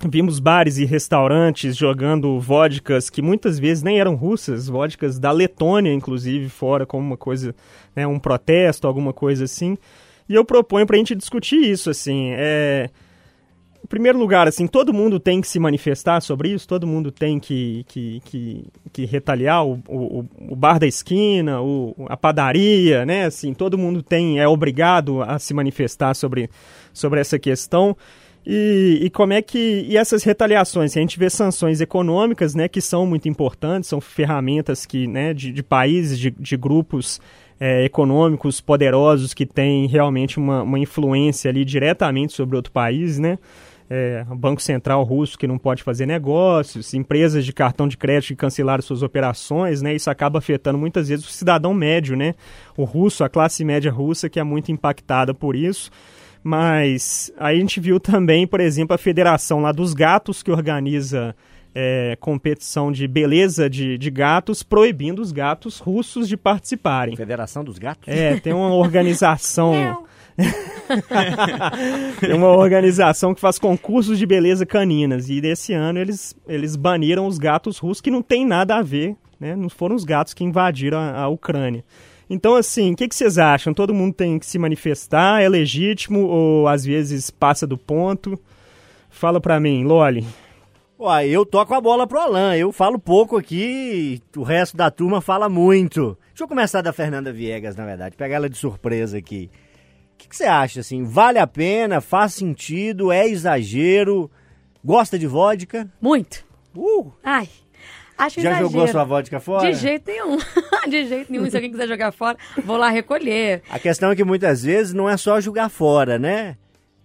[0.09, 5.93] vimos bares e restaurantes jogando vodkas que muitas vezes nem eram russas, vodkas da Letônia,
[5.93, 7.55] inclusive, fora como uma coisa,
[7.95, 9.77] né, um protesto, alguma coisa assim.
[10.27, 12.89] E eu proponho para a gente discutir isso, assim, é...
[13.87, 17.85] Primeiro lugar, assim, todo mundo tem que se manifestar sobre isso, todo mundo tem que,
[17.87, 23.25] que, que, que retaliar o, o, o bar da esquina, o, a padaria, né?
[23.25, 26.49] Assim, todo mundo tem, é obrigado a se manifestar sobre,
[26.93, 27.95] sobre essa questão.
[28.45, 29.85] E, e como é que.
[29.89, 30.95] E essas retaliações?
[30.95, 35.51] A gente vê sanções econômicas, né, que são muito importantes, são ferramentas que, né, de,
[35.51, 37.19] de países, de, de grupos
[37.59, 43.39] é, econômicos poderosos que têm realmente uma, uma influência ali diretamente sobre outro país, né?
[43.89, 48.29] É, o Banco Central russo que não pode fazer negócios, empresas de cartão de crédito
[48.29, 49.93] que cancelaram suas operações, né?
[49.93, 52.33] Isso acaba afetando muitas vezes o cidadão médio, né?
[52.75, 55.91] O russo, a classe média russa, que é muito impactada por isso.
[56.43, 61.35] Mas aí a gente viu também, por exemplo, a federação lá dos gatos que organiza
[61.75, 67.17] é, competição de beleza de, de gatos, proibindo os gatos russos de participarem.
[67.17, 68.07] Federação dos Gatos?
[68.07, 70.05] É, tem uma organização.
[72.19, 75.29] tem uma organização que faz concursos de beleza caninas.
[75.29, 79.15] E desse ano eles, eles baniram os gatos russos, que não tem nada a ver,
[79.39, 79.55] né?
[79.55, 81.83] Não foram os gatos que invadiram a, a Ucrânia.
[82.29, 83.73] Então, assim, o que, que vocês acham?
[83.73, 85.41] Todo mundo tem que se manifestar?
[85.43, 88.39] É legítimo ou às vezes passa do ponto?
[89.09, 90.25] Fala pra mim, Loli.
[90.97, 92.55] Uai, eu toco a bola pro Alan.
[92.55, 96.17] Eu falo pouco aqui, o resto da turma fala muito.
[96.29, 99.49] Deixa eu começar da Fernanda Viegas, na verdade, pegar ela de surpresa aqui.
[100.15, 101.03] O que, que você acha, assim?
[101.03, 102.01] Vale a pena?
[102.01, 103.11] Faz sentido?
[103.11, 104.31] É exagero?
[104.83, 105.87] Gosta de vodka?
[106.01, 106.43] Muito.
[106.75, 107.11] Uh!
[107.23, 107.47] Ai,
[108.17, 108.69] acho Já exagero.
[108.71, 109.69] jogou sua vodka fora?
[109.71, 110.37] De jeito nenhum.
[110.89, 111.49] De jeito nenhum.
[111.49, 113.61] Se alguém quiser jogar fora, vou lá recolher.
[113.69, 116.57] A questão é que muitas vezes não é só jogar fora, né?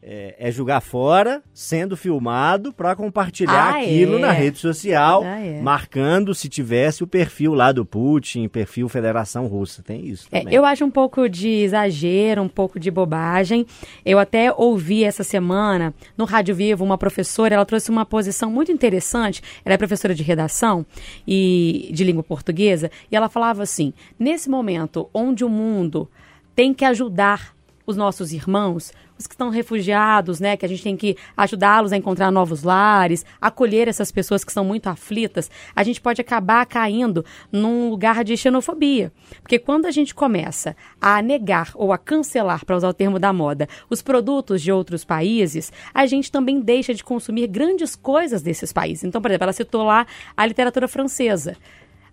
[0.02, 4.20] É, é jogar fora, sendo filmado para compartilhar Ah, aquilo é.
[4.20, 5.60] na rede social, Ah, é.
[5.60, 9.82] marcando se tivesse o perfil lá do Putin, perfil Federação Russa.
[9.82, 10.54] Tem isso É, também.
[10.54, 13.66] eu acho um pouco de exagero, um pouco de bobagem.
[14.02, 18.72] Eu até ouvi essa semana no Rádio Vivo uma professora, ela trouxe uma posição muito
[18.72, 19.42] interessante.
[19.66, 20.86] Ela é professora de redação
[21.28, 26.10] e de língua portuguesa, e ela falava assim: nesse momento onde o mundo
[26.54, 27.54] tem que ajudar
[27.86, 31.96] os nossos irmãos, os que estão refugiados, né, que a gente tem que ajudá-los a
[31.96, 37.24] encontrar novos lares, acolher essas pessoas que são muito aflitas, a gente pode acabar caindo
[37.52, 39.12] num lugar de xenofobia.
[39.42, 43.32] Porque quando a gente começa a negar ou a cancelar, para usar o termo da
[43.32, 48.72] moda, os produtos de outros países, a gente também deixa de consumir grandes coisas desses
[48.72, 49.04] países.
[49.04, 51.56] Então, por exemplo, ela citou lá a literatura francesa.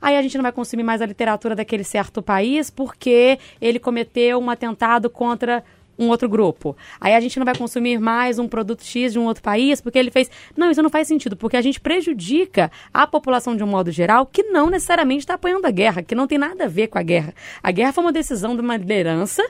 [0.02, 4.40] Aí a gente não vai consumir mais a literatura daquele certo país porque ele cometeu
[4.40, 5.64] um atentado contra
[5.98, 6.78] um outro grupo.
[7.02, 9.98] Aí a gente não vai consumir mais um produto X de um outro país porque
[9.98, 10.30] ele fez.
[10.56, 14.26] Não, isso não faz sentido, porque a gente prejudica a população de um modo geral
[14.26, 17.04] que não necessariamente está apoiando a guerra, que não tem nada a ver com a
[17.04, 17.34] guerra.
[17.64, 19.44] A guerra foi uma decisão de uma liderança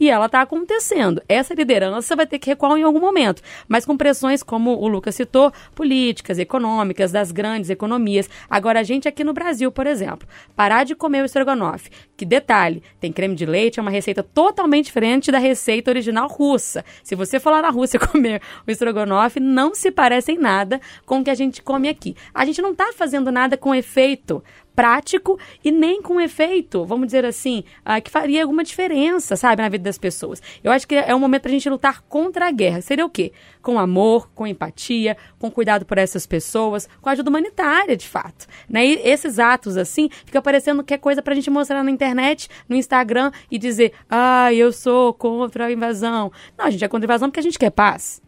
[0.00, 1.22] e ela está acontecendo.
[1.28, 5.14] Essa liderança vai ter que recuar em algum momento, mas com pressões, como o Lucas
[5.14, 8.28] citou, políticas, econômicas, das grandes economias.
[8.48, 12.82] Agora, a gente aqui no Brasil, por exemplo, parar de comer o estrogonofe, que detalhe,
[12.98, 16.84] tem creme de leite, é uma receita totalmente diferente da receita original russa.
[17.04, 21.24] Se você lá na Rússia comer o estrogonofe, não se parece em nada com o
[21.24, 22.16] que a gente come aqui.
[22.32, 24.42] A gente não está fazendo nada com efeito
[24.80, 29.68] prático e nem com efeito, vamos dizer assim, ah, que faria alguma diferença, sabe, na
[29.68, 30.40] vida das pessoas.
[30.64, 32.80] Eu acho que é um momento para a gente lutar contra a guerra.
[32.80, 33.30] Seria o quê?
[33.60, 38.46] Com amor, com empatia, com cuidado por essas pessoas, com ajuda humanitária, de fato.
[38.66, 38.86] Né?
[38.86, 42.48] E esses atos, assim, fica parecendo que é coisa para a gente mostrar na internet,
[42.66, 46.32] no Instagram e dizer, ah, eu sou contra a invasão.
[46.56, 48.22] Não, a gente é contra a invasão porque a gente quer paz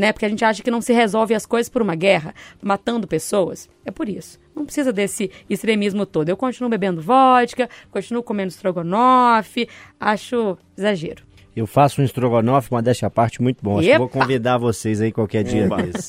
[0.00, 0.12] né?
[0.12, 3.68] Porque a gente acha que não se resolve as coisas por uma guerra, matando pessoas.
[3.84, 4.40] É por isso.
[4.56, 6.30] Não precisa desse extremismo todo.
[6.30, 9.68] Eu continuo bebendo vodka, continuo comendo estrogonofe,
[10.00, 11.22] acho exagero.
[11.54, 13.78] Eu faço um estrogonofe, modéstia à parte, muito bom.
[13.78, 16.08] Acho que vou convidar vocês aí qualquer dia desses.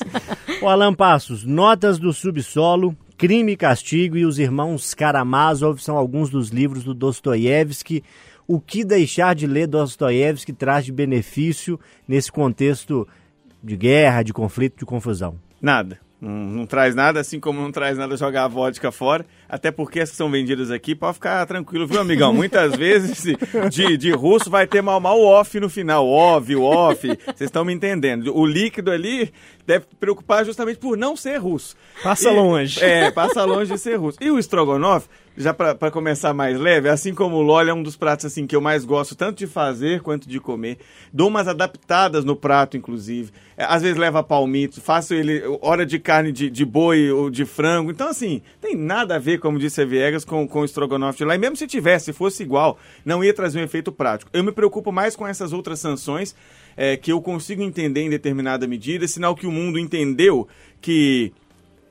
[0.62, 6.30] O Alan Passos, Notas do Subsolo, Crime e Castigo e Os Irmãos Karamazov são alguns
[6.30, 8.02] dos livros do Dostoiévski.
[8.46, 11.78] O que deixar de ler Dostoiévski traz de benefício
[12.08, 13.06] nesse contexto
[13.62, 15.38] de guerra, de conflito, de confusão?
[15.60, 16.00] Nada.
[16.20, 19.26] Não, não traz nada, assim como não traz nada jogar a vodka fora.
[19.52, 22.32] Até porque as que são vendidas aqui, pode ficar tranquilo, viu, amigão?
[22.32, 23.22] Muitas vezes
[23.70, 26.08] de, de russo vai ter mal mal off no final.
[26.08, 27.06] Óbvio, off.
[27.06, 28.34] Vocês estão me entendendo.
[28.34, 29.30] O líquido ali
[29.66, 31.76] deve preocupar justamente por não ser russo.
[32.02, 32.82] Passa E- longe.
[32.82, 34.16] É, passa longe de ser russo.
[34.22, 37.96] E o estrogonofe, já pra começar mais leve, assim como o lolly é um dos
[37.96, 40.78] pratos assim que eu mais gosto tanto de fazer quanto de comer.
[41.12, 43.30] Dou umas adaptadas no prato, inclusive.
[43.56, 47.44] É, Às vezes leva palmito, faço ele hora de carne de, de boi ou de
[47.44, 47.90] frango.
[47.90, 51.24] Então, assim, tem nada a ver, como disse a Viegas, com, com o estrogonofe de
[51.24, 51.34] lá.
[51.34, 54.30] E mesmo se tivesse, se fosse igual, não ia trazer um efeito prático.
[54.32, 56.34] Eu me preocupo mais com essas outras sanções
[56.76, 60.48] é, que eu consigo entender em determinada medida, sinal que o mundo entendeu
[60.80, 61.32] que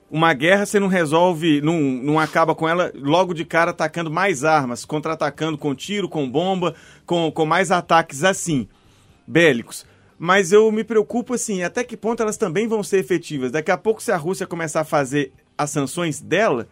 [0.09, 4.43] uma guerra você não resolve, não, não acaba com ela logo de cara atacando mais
[4.43, 8.67] armas, contra-atacando com tiro, com bomba, com, com mais ataques assim,
[9.27, 9.85] bélicos.
[10.19, 13.51] Mas eu me preocupo assim, até que ponto elas também vão ser efetivas.
[13.51, 16.67] Daqui a pouco, se a Rússia começar a fazer as sanções dela,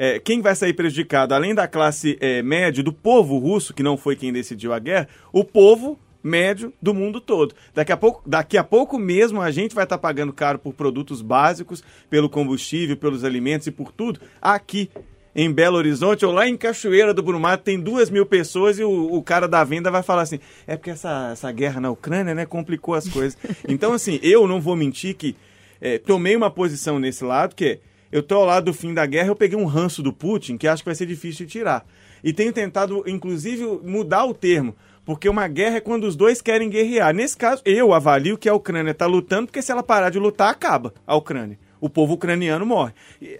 [0.00, 1.34] é, quem vai sair prejudicado?
[1.34, 5.08] Além da classe é, média, do povo russo, que não foi quem decidiu a guerra,
[5.32, 7.52] o povo médio do mundo todo.
[7.74, 11.20] Daqui a pouco, daqui a pouco mesmo a gente vai estar pagando caro por produtos
[11.20, 14.88] básicos, pelo combustível, pelos alimentos e por tudo aqui
[15.34, 19.12] em Belo Horizonte ou lá em Cachoeira do Brumado tem duas mil pessoas e o,
[19.12, 22.46] o cara da venda vai falar assim, é porque essa, essa guerra na Ucrânia, né,
[22.46, 23.36] complicou as coisas.
[23.68, 25.36] Então, assim, eu não vou mentir que
[25.80, 27.78] é, tomei uma posição nesse lado, que é,
[28.10, 30.66] eu tô ao lado do fim da guerra, eu peguei um ranço do Putin que
[30.66, 31.86] acho que vai ser difícil de tirar.
[32.22, 34.74] E tenho tentado, inclusive, mudar o termo.
[35.04, 37.14] Porque uma guerra é quando os dois querem guerrear.
[37.14, 40.50] Nesse caso, eu avalio que a Ucrânia está lutando, porque se ela parar de lutar,
[40.50, 41.58] acaba a Ucrânia.
[41.80, 42.92] O povo ucraniano morre.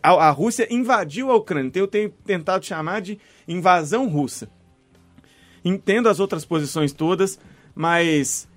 [0.02, 1.68] A, a Rússia invadiu a Ucrânia.
[1.68, 4.48] Então eu tenho tentado chamar de invasão russa.
[5.64, 7.38] Entendo as outras posições todas,
[7.74, 8.48] mas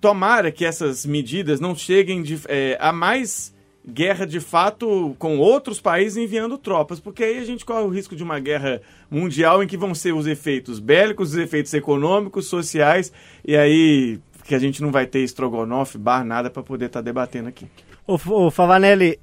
[0.00, 3.54] tomara que essas medidas não cheguem de, é, a mais
[3.86, 8.14] guerra de fato com outros países enviando tropas, porque aí a gente corre o risco
[8.14, 13.12] de uma guerra mundial em que vão ser os efeitos bélicos, os efeitos econômicos, sociais,
[13.44, 17.48] e aí que a gente não vai ter estrogonofe, bar, nada para poder estar debatendo
[17.48, 17.66] aqui.
[18.06, 19.18] Ô, ô Favanelli,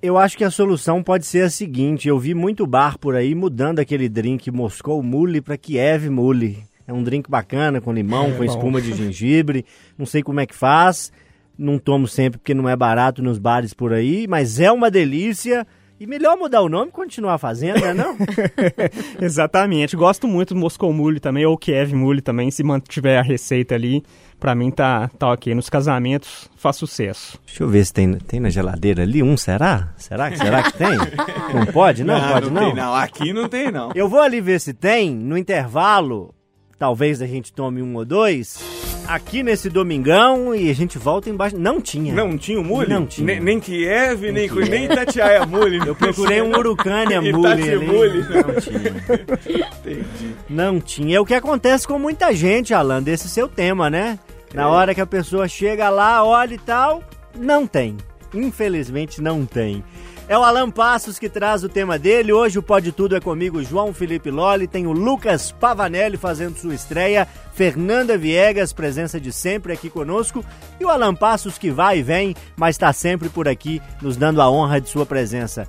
[0.00, 3.34] eu acho que a solução pode ser a seguinte: eu vi muito bar por aí
[3.34, 6.58] mudando aquele drink Moscou Mule para Kiev Mule.
[6.86, 9.66] É um drink bacana, com limão, com espuma de gengibre.
[9.96, 11.12] Não sei como é que faz.
[11.58, 15.66] Não tomo sempre porque não é barato nos bares por aí, mas é uma delícia.
[16.00, 18.16] E melhor mudar o nome e continuar fazendo, né não?
[19.20, 19.96] Exatamente.
[19.96, 24.04] Gosto muito do Moscou Mule também, ou Kiev Mule também, se mantiver a receita ali.
[24.38, 25.52] Pra mim tá, tá ok.
[25.56, 27.40] Nos casamentos faz sucesso.
[27.44, 29.92] Deixa eu ver se tem, tem na geladeira ali um, será?
[29.96, 30.96] Será que, será que tem?
[31.52, 32.04] Não pode?
[32.04, 32.66] Não, pode não?
[32.66, 32.94] Tem, não.
[32.94, 33.90] Aqui não tem, não.
[33.92, 36.32] Eu vou ali ver se tem, no intervalo,
[36.78, 38.58] talvez a gente tome um ou dois,
[39.06, 41.56] aqui nesse domingão e a gente volta embaixo.
[41.58, 42.14] Não tinha.
[42.14, 42.88] Não tinha o Mule?
[42.88, 43.26] Não tinha.
[43.26, 45.78] Nem, nem Kiev, nem, nem Itatiaia Mule.
[45.86, 47.86] Eu procurei um Urucânia Mule ali.
[47.86, 48.20] Mule.
[48.22, 49.68] Não tinha.
[49.78, 50.34] Entendi.
[50.48, 51.16] Não tinha.
[51.16, 54.18] É o que acontece com muita gente, Alan, desse seu tema, né?
[54.54, 54.66] Na É.
[54.66, 57.02] hora que a pessoa chega lá, olha e tal,
[57.38, 57.96] não tem.
[58.34, 59.82] Infelizmente não tem.
[60.28, 62.34] É o Alan Passos que traz o tema dele.
[62.34, 64.66] Hoje o Pode Tudo é comigo, João Felipe Lolli.
[64.66, 67.26] Tem o Lucas Pavanelli fazendo sua estreia.
[67.54, 70.44] Fernanda Viegas, presença de sempre aqui conosco.
[70.78, 74.42] E o Alan Passos que vai e vem, mas está sempre por aqui, nos dando
[74.42, 75.66] a honra de sua presença.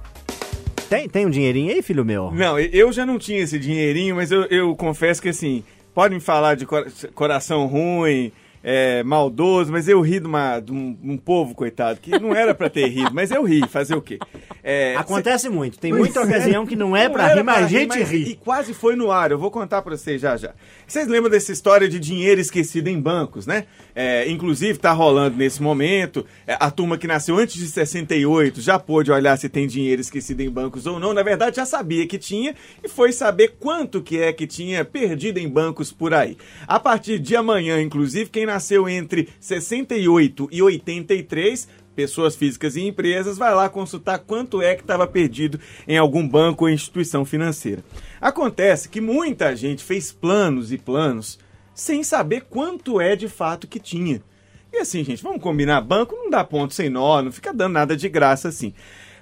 [0.90, 2.30] Tem, tem um dinheirinho aí, filho meu?
[2.32, 6.20] Não, eu já não tinha esse dinheirinho, mas eu, eu confesso que assim, pode me
[6.20, 8.30] falar de cora- coração ruim,
[8.64, 12.54] é, maldoso, mas eu ri de, uma- de um, um povo, coitado, que não era
[12.54, 14.20] pra ter rido, mas eu ri, fazer o quê?
[14.64, 15.80] É, Acontece muito.
[15.80, 16.24] Tem muita é.
[16.24, 18.24] ocasião que não é era rir, mas a gente mas- ri.
[18.32, 20.54] E quase foi no ar, eu vou contar pra vocês já já.
[20.86, 23.66] Vocês lembram dessa história de dinheiro esquecido em bancos, né?
[23.96, 28.78] É, inclusive tá rolando nesse momento, é, a turma que nasceu antes de 68 já
[28.80, 31.14] pôde olhar se tem dinheiro esquecido em bancos ou não.
[31.14, 35.38] Na verdade já sabia que tinha e foi saber quanto que é que tinha perdido
[35.38, 36.38] em bancos por aí.
[36.68, 43.38] A partir de amanhã, inclusive, quem nasceu entre 68 e 83 pessoas físicas e empresas,
[43.38, 47.84] vai lá consultar quanto é que estava perdido em algum banco ou instituição financeira.
[48.22, 51.38] Acontece que muita gente fez planos e planos
[51.74, 54.22] sem saber quanto é de fato que tinha.
[54.72, 57.98] E assim, gente, vamos combinar, banco não dá ponto sem nó, não fica dando nada
[57.98, 58.74] de graça assim.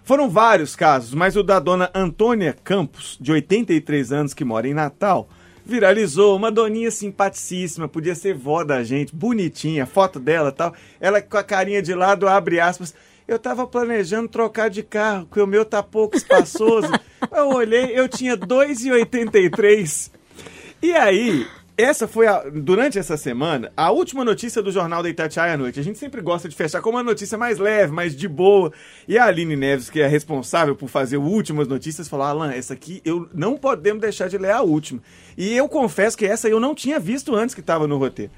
[0.04, 4.74] Foram vários casos, mas o da dona Antônia Campos, de 83 anos, que mora em
[4.74, 5.28] Natal,
[5.68, 6.36] viralizou.
[6.36, 10.74] Uma doninha simpaticíssima, podia ser vó da gente, bonitinha, foto dela e tal.
[11.00, 12.96] Ela com a carinha de lado, abre aspas.
[13.28, 16.88] Eu tava planejando trocar de carro, porque o meu tá pouco espaçoso.
[17.32, 20.12] eu olhei, eu tinha 2,83.
[20.82, 21.46] E aí,
[21.78, 25.80] essa foi, a- durante essa semana, a última notícia do Jornal da Itatiaia à noite.
[25.80, 28.74] A gente sempre gosta de fechar com uma notícia mais leve, mais de boa.
[29.08, 33.02] E a Aline Neves, que é responsável por fazer Últimas Notícias, falou, Alan, essa aqui
[33.06, 35.00] eu não podemos deixar de ler a última.
[35.38, 38.32] E eu confesso que essa eu não tinha visto antes que estava no roteiro.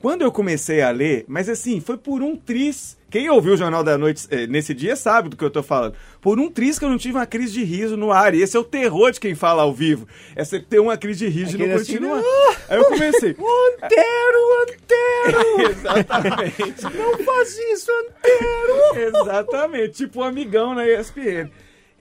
[0.00, 2.96] Quando eu comecei a ler, mas assim, foi por um tris.
[3.10, 5.94] Quem ouviu o Jornal da Noite eh, nesse dia sabe do que eu tô falando.
[6.22, 8.34] Por um tris que eu não tive uma crise de riso no ar.
[8.34, 10.08] E esse é o terror de quem fala ao vivo.
[10.34, 12.22] É você ter uma crise de riso e não Aquele assim, continuar.
[12.66, 13.36] Aí eu comecei.
[13.84, 15.68] Antero, Antero!
[15.70, 16.82] Exatamente.
[16.96, 19.18] Não faz isso, Antero!
[19.18, 19.90] Exatamente.
[19.96, 21.50] Tipo um amigão na ESPN.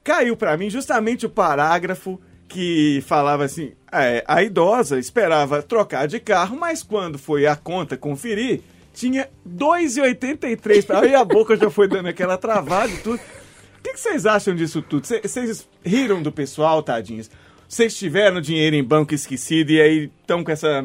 [0.06, 2.18] Caiu pra mim justamente o parágrafo
[2.50, 7.96] que falava assim: é, a idosa esperava trocar de carro, mas quando foi a conta
[7.96, 8.62] conferir,
[8.94, 10.90] tinha 2,83.
[11.02, 13.20] Aí a boca já foi dando aquela travada e tudo.
[13.20, 15.06] O que vocês acham disso tudo?
[15.08, 17.30] Cê- Vocês riram do pessoal, tadinhos?
[17.68, 20.84] Vocês tiveram dinheiro em banco esquecido e aí estão com essa,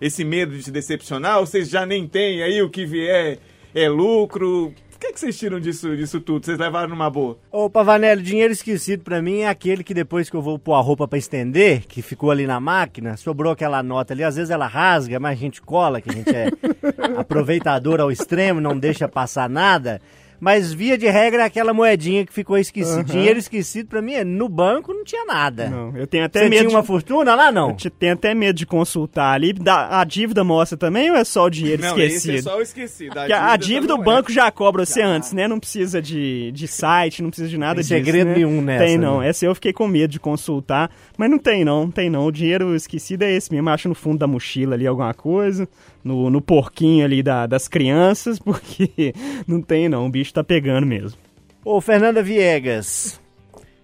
[0.00, 1.38] esse medo de se decepcionar?
[1.38, 2.42] Ou vocês já nem têm?
[2.42, 3.38] Aí o que vier
[3.74, 4.74] é lucro?
[5.04, 6.46] O que, que vocês tiram disso, disso tudo?
[6.46, 7.38] Vocês levaram numa boa?
[7.52, 10.80] Ô, Pavanelli, dinheiro esquecido pra mim é aquele que depois que eu vou pôr a
[10.80, 14.24] roupa pra estender, que ficou ali na máquina, sobrou aquela nota ali.
[14.24, 16.48] Às vezes ela rasga, mas a gente cola, que a gente é
[17.20, 20.00] aproveitador ao extremo, não deixa passar nada.
[20.40, 23.02] Mas via de regra é aquela moedinha que ficou esquecida.
[23.04, 25.68] Dinheiro esquecido pra mim é no banco não tinha nada.
[25.70, 26.86] Não, eu tenho até Você medo tinha uma de...
[26.86, 27.70] fortuna lá, não?
[27.70, 29.52] Eu te- tenho até medo de consultar ali.
[29.52, 32.38] Da- a dívida mostra também ou é só o dinheiro Não, esse esquecido?
[32.38, 33.18] é só o esquecido.
[33.18, 34.04] A dívida não o é.
[34.04, 35.48] banco já cobra você antes, né?
[35.48, 37.94] Não precisa de, de site, não precisa de nada Tem disso.
[37.94, 38.34] segredo né?
[38.34, 39.20] nenhum nessa, Tem não.
[39.20, 39.28] né?
[39.28, 40.90] Essa eu fiquei com medo de consultar.
[41.16, 42.26] Mas não tem não, não tem não.
[42.26, 43.68] O dinheiro esquecido é esse mesmo.
[43.70, 45.68] Acho no fundo da mochila ali alguma coisa.
[46.02, 49.14] No, no porquinho ali da- das crianças, porque
[49.48, 50.06] não tem não.
[50.06, 51.18] O bicho tá pegando mesmo.
[51.64, 53.20] Ô, Fernanda Viegas.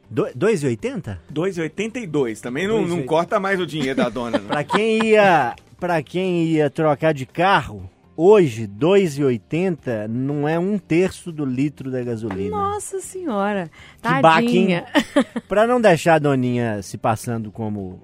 [0.08, 1.18] Do- 2,80?
[1.32, 2.40] 2,82.
[2.40, 3.04] Também não, não 2,80.
[3.06, 4.38] corta mais o dinheiro da dona.
[4.40, 4.46] Não.
[4.48, 11.30] Pra quem ia, para quem ia trocar de carro, hoje 2,80 não é um terço
[11.30, 12.50] do litro da gasolina.
[12.56, 13.70] Nossa senhora.
[14.02, 14.84] Que baque, Tadinha.
[15.48, 18.02] Pra não deixar a doninha se passando como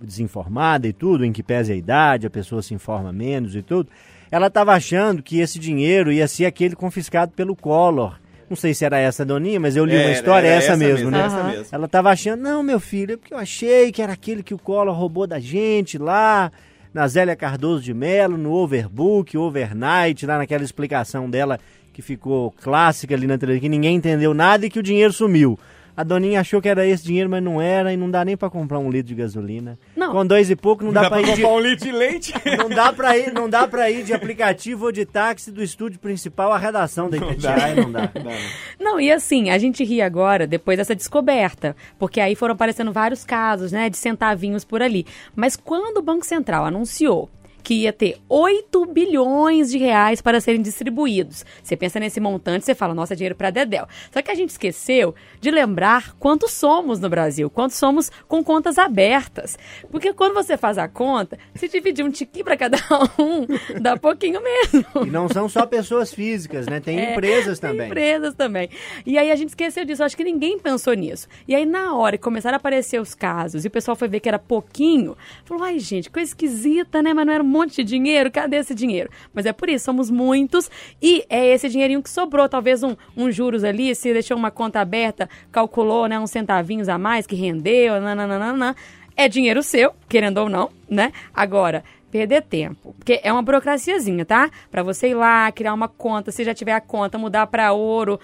[0.00, 3.88] desinformada e tudo, em que pese a idade, a pessoa se informa menos e tudo,
[4.30, 8.18] ela estava achando que esse dinheiro ia ser aquele confiscado pelo Collor.
[8.48, 11.10] Não sei se era essa doninha, mas eu li uma Era, história, era essa, mesmo,
[11.10, 11.24] né?
[11.24, 11.66] Essa mesmo.
[11.70, 14.58] Ela tava achando, não, meu filho, é porque eu achei que era aquele que o
[14.58, 16.50] Collor roubou da gente lá,
[16.92, 21.60] na Zélia Cardoso de Mello, no Overbook, Overnight, lá naquela explicação dela
[21.92, 25.58] que ficou clássica ali na televisão, que ninguém entendeu nada e que o dinheiro sumiu.
[26.00, 28.48] A doninha achou que era esse dinheiro, mas não era, e não dá nem pra
[28.48, 29.78] comprar um litro de gasolina.
[29.94, 30.12] Não.
[30.12, 31.42] Com dois e pouco não dá, Dá pra pra ir de...
[31.42, 32.32] comprar um litro de leite?
[32.56, 35.98] Não dá, pra ir, não dá pra ir de aplicativo ou de táxi do estúdio
[35.98, 38.10] principal à redação da Itatiaia, não dá.
[38.80, 43.22] Não, e assim, a gente ri agora depois dessa descoberta, porque aí foram aparecendo vários
[43.24, 45.06] casos, né, de centavinhos por ali.
[45.36, 47.28] Mas quando o Banco Central anunciou
[47.70, 51.44] que ia ter 8 bilhões de reais para serem distribuídos.
[51.62, 53.86] Você pensa nesse montante, você fala, nossa, é dinheiro para Dedéu.
[54.12, 58.76] Só que a gente esqueceu de lembrar quantos somos no Brasil, quantos somos com contas
[58.76, 59.56] abertas.
[59.88, 62.76] Porque quando você faz a conta, se dividir um tiquinho para cada
[63.16, 63.46] um,
[63.80, 64.84] dá pouquinho mesmo.
[65.06, 66.80] E não são só pessoas físicas, né?
[66.80, 67.86] Tem É, empresas tem também.
[67.86, 68.68] empresas também.
[69.06, 70.02] E aí a gente esqueceu disso.
[70.02, 71.28] Acho que ninguém pensou nisso.
[71.46, 74.18] E aí, na hora que começaram a aparecer os casos e o pessoal foi ver
[74.18, 77.14] que era pouquinho, falou: ai, gente, coisa esquisita, né?
[77.14, 78.30] Mas não era um monte de dinheiro.
[78.30, 79.10] Cadê esse dinheiro?
[79.32, 80.70] Mas é por isso, somos muitos.
[81.00, 82.48] E é esse dinheirinho que sobrou.
[82.48, 86.18] Talvez um, um juros ali, se deixou uma conta aberta, calculou, né?
[86.18, 88.74] Uns centavinhos a mais que rendeu, nananana.
[89.16, 91.12] é dinheiro seu, querendo ou não, né?
[91.34, 94.50] Agora, perder tempo, porque é uma burocraciazinha, tá?
[94.70, 98.18] Pra você ir lá, criar uma conta, se já tiver a conta, mudar pra ouro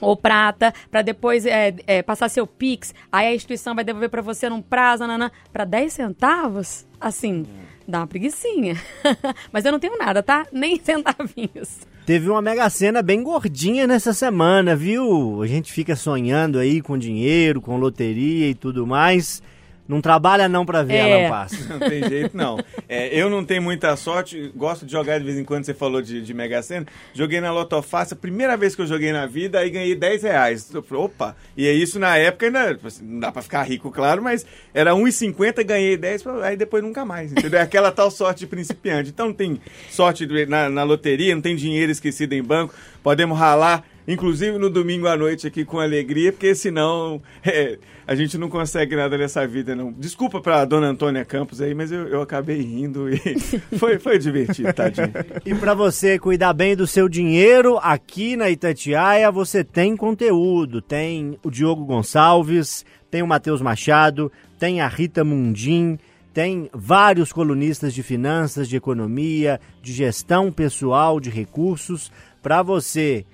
[0.00, 4.22] ou prata, pra depois é, é, passar seu Pix, aí a instituição vai devolver pra
[4.22, 7.46] você num prazo, nanã, pra 10 centavos, assim,
[7.86, 8.76] dá uma preguiçinha.
[9.52, 10.46] Mas eu não tenho nada, tá?
[10.52, 11.80] Nem centavinhos.
[12.04, 15.42] Teve uma mega cena bem gordinha nessa semana, viu?
[15.42, 19.42] A gente fica sonhando aí com dinheiro, com loteria e tudo mais.
[19.88, 21.26] Não trabalha não pra ver, É.
[21.26, 21.68] Alan Passo.
[21.68, 22.58] Não tem jeito, não.
[22.88, 26.02] É, eu não tenho muita sorte, gosto de jogar de vez em quando, você falou
[26.02, 26.86] de, de Mega Sena.
[27.14, 30.72] Joguei na Lotofácil, a primeira vez que eu joguei na vida, aí ganhei 10 reais.
[30.74, 31.36] Eu falei, opa!
[31.56, 34.44] E é isso na época ainda, tipo assim, não dá pra ficar rico, claro, mas
[34.74, 37.58] era 1,50, ganhei 10, aí depois nunca mais, entendeu?
[37.60, 39.10] É aquela tal sorte de principiante.
[39.10, 39.60] Então não tem
[39.90, 43.84] sorte na, na loteria, não tem dinheiro esquecido em banco, podemos ralar.
[44.06, 48.94] Inclusive no domingo à noite aqui com alegria, porque senão é, a gente não consegue
[48.94, 49.92] nada nessa vida, não.
[49.92, 53.18] Desculpa pra dona Antônia Campos aí, mas eu, eu acabei rindo e
[53.76, 55.12] foi, foi divertido, tadinho.
[55.44, 60.80] E pra você cuidar bem do seu dinheiro, aqui na Itatiaia você tem conteúdo.
[60.80, 65.98] Tem o Diogo Gonçalves, tem o Matheus Machado, tem a Rita Mundim,
[66.32, 72.12] tem vários colunistas de finanças, de economia, de gestão pessoal, de recursos.
[72.42, 73.24] Pra você,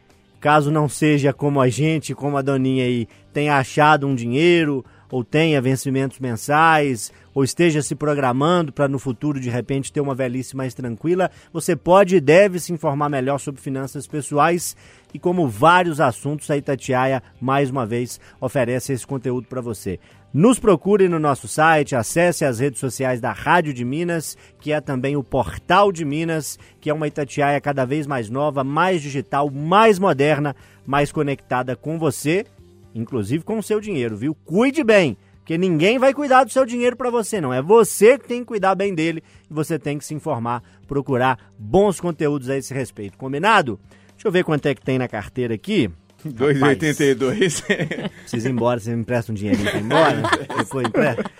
[0.43, 5.22] caso não seja como a gente, como a Doninha aí, tenha achado um dinheiro ou
[5.22, 10.57] tenha vencimentos mensais, ou esteja se programando para no futuro de repente ter uma velhice
[10.57, 14.74] mais tranquila, você pode e deve se informar melhor sobre finanças pessoais
[15.14, 20.01] e como vários assuntos a Itatiaia mais uma vez oferece esse conteúdo para você.
[20.33, 24.80] Nos procure no nosso site, acesse as redes sociais da Rádio de Minas, que é
[24.80, 29.51] também o Portal de Minas, que é uma Itatiaia cada vez mais nova, mais digital,
[29.51, 30.57] mais moderna,
[30.87, 32.47] mais conectada com você
[32.95, 34.35] inclusive com o seu dinheiro, viu?
[34.45, 37.53] Cuide bem, porque ninguém vai cuidar do seu dinheiro para você, não.
[37.53, 41.39] É você que tem que cuidar bem dele e você tem que se informar, procurar
[41.59, 43.18] bons conteúdos a esse respeito.
[43.18, 43.78] Combinado?
[44.12, 45.91] Deixa eu ver quanto é que tem na carteira aqui.
[46.28, 47.62] 2,82.
[48.20, 50.22] Precisa ir embora, você me empresta um dinheirinho pra ir embora?
[50.56, 51.30] Depois empresta.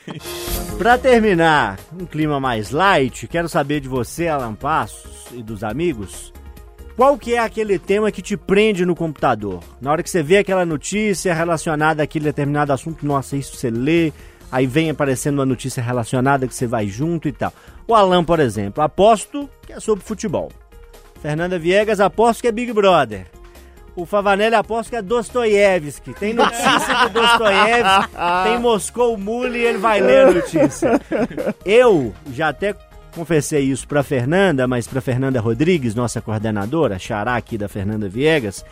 [0.79, 6.33] Pra terminar, um clima mais light, quero saber de você, Alan Passos, e dos amigos,
[6.97, 9.61] qual que é aquele tema que te prende no computador?
[9.81, 14.13] Na hora que você vê aquela notícia relacionada àquele determinado assunto, nossa, isso você lê,
[14.51, 17.53] aí vem aparecendo uma notícia relacionada que você vai junto e tal.
[17.87, 20.51] O Alan, por exemplo, aposto que é sobre futebol.
[21.23, 23.27] Fernanda Viegas, aposto que é Big Brother.
[23.95, 26.15] O Favanelli aposto que é Dostoiévski.
[26.15, 28.11] Tem notícia de Dostoiévski,
[28.45, 31.01] tem Moscou Mule e ele vai ler a notícia.
[31.65, 32.75] Eu já até
[33.15, 38.65] confessei isso pra Fernanda, mas pra Fernanda Rodrigues, nossa coordenadora, xará aqui da Fernanda Viegas,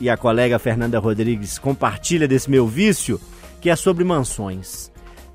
[0.00, 3.20] e a colega Fernanda Rodrigues compartilha desse meu vício,
[3.60, 4.90] que é sobre mansões.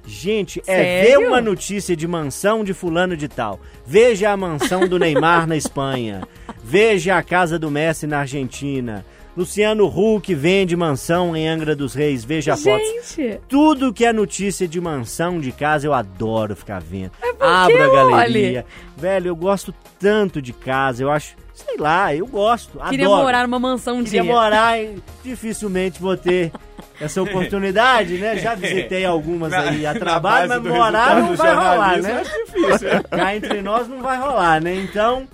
[0.05, 1.27] Gente, é ver Sério?
[1.27, 3.59] uma notícia de mansão de fulano de tal.
[3.85, 6.27] Veja a mansão do Neymar na Espanha.
[6.63, 9.05] Veja a casa do Messi na Argentina.
[9.39, 12.25] Luciano Huck vende mansão em Angra dos Reis.
[12.25, 12.85] Veja fotos.
[13.15, 17.11] Gente, Tudo que é notícia de mansão, de casa, eu adoro ficar vendo.
[17.21, 18.49] porque, Abro a galeria.
[18.49, 18.65] olha.
[18.97, 21.01] Velho, eu gosto tanto de casa.
[21.03, 22.77] Eu acho, sei lá, eu gosto.
[22.89, 23.23] queria adoro.
[23.23, 24.29] morar numa mansão um Queria dia.
[24.33, 26.51] morar e dificilmente vou ter
[26.99, 28.35] essa oportunidade, né?
[28.39, 32.11] Já visitei algumas aí a Na trabalho, mas morar não vai rolar, né?
[32.25, 32.89] acho difícil.
[32.89, 33.03] é.
[33.03, 34.75] Cá entre nós não vai rolar, né?
[34.75, 35.25] Então,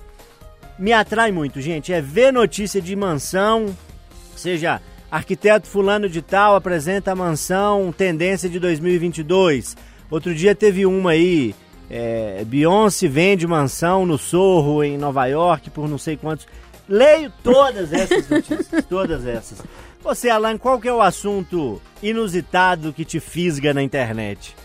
[0.78, 1.92] me atrai muito, gente.
[1.92, 3.76] É ver notícia de mansão,
[4.40, 9.78] seja arquiteto fulano de tal apresenta a mansão tendência de 2022.
[10.10, 11.56] Outro dia teve uma aí,
[11.90, 16.48] é, Beyoncé vende mansão no Sorro, em Nova York, por não sei quantos.
[16.88, 19.62] Leio todas essas notícias, todas essas.
[20.04, 24.56] Você, Alan, qual que é o assunto inusitado que te fisga na internet?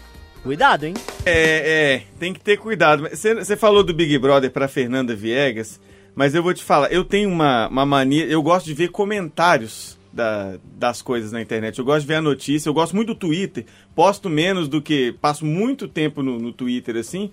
[0.43, 0.95] Cuidado, hein?
[1.25, 3.09] É, é, tem que ter cuidado.
[3.09, 5.81] Você você falou do Big Brother pra Fernanda Viegas,
[6.15, 9.99] mas eu vou te falar, eu tenho uma, uma mania, eu gosto de ver comentários
[10.13, 11.79] da- das coisas na internet.
[11.79, 13.65] Eu gosto de ver a notícia, eu gosto muito do Twitter.
[13.95, 15.13] Posto menos do que.
[15.21, 17.31] Passo muito tempo no, no Twitter assim.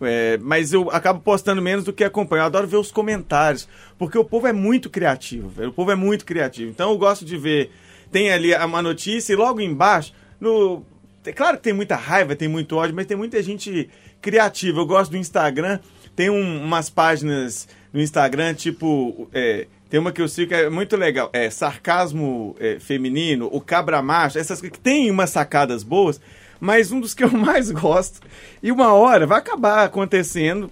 [0.00, 2.40] é, mas eu acabo postando menos do que acompanho.
[2.42, 3.68] Eu adoro ver os comentários.
[3.96, 5.68] Porque o povo é muito criativo, velho.
[5.70, 6.70] O povo é muito criativo.
[6.70, 7.70] Então eu gosto de ver.
[8.10, 10.84] Tem ali uma notícia e logo embaixo, no.
[11.24, 13.88] É claro que tem muita raiva, tem muito ódio, mas tem muita gente
[14.20, 14.80] criativa.
[14.80, 15.78] Eu gosto do Instagram.
[16.14, 19.26] Tem um- umas páginas no Instagram, tipo.
[19.32, 21.30] é, tem uma que eu sigo que é muito legal.
[21.32, 26.20] É sarcasmo é, feminino, o cabra macho, essas que tem umas sacadas boas,
[26.60, 28.20] mas um dos que eu mais gosto.
[28.62, 30.70] E uma hora vai acabar acontecendo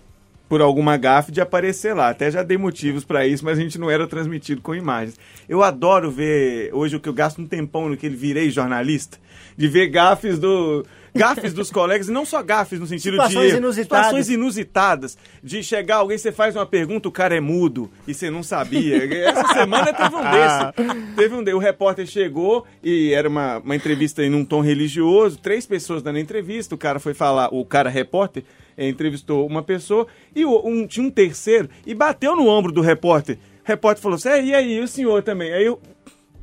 [0.48, 2.10] por alguma gafe de aparecer lá.
[2.10, 5.18] Até já dei motivos pra isso, mas a gente não era transmitido com imagens.
[5.48, 9.16] Eu adoro ver, hoje o que eu gasto um tempão no que ele virei jornalista,
[9.56, 13.56] de ver gafes do gafes dos colegas, e não só gafes no sentido Situações de...
[13.58, 14.06] inusitadas.
[14.06, 15.18] Situações inusitadas.
[15.42, 19.04] De chegar alguém, você faz uma pergunta, o cara é mudo, e você não sabia.
[19.28, 21.14] Essa semana teve um desse.
[21.16, 21.54] Teve um desse.
[21.54, 26.18] O repórter chegou, e era uma, uma entrevista em um tom religioso, três pessoas dando
[26.18, 28.42] entrevista, o cara foi falar, o cara repórter,
[28.76, 33.36] eh, entrevistou uma pessoa, e um, tinha um terceiro, e bateu no ombro do repórter.
[33.64, 35.52] O repórter falou assim, "É, e aí, e o senhor também?
[35.52, 35.80] Aí eu...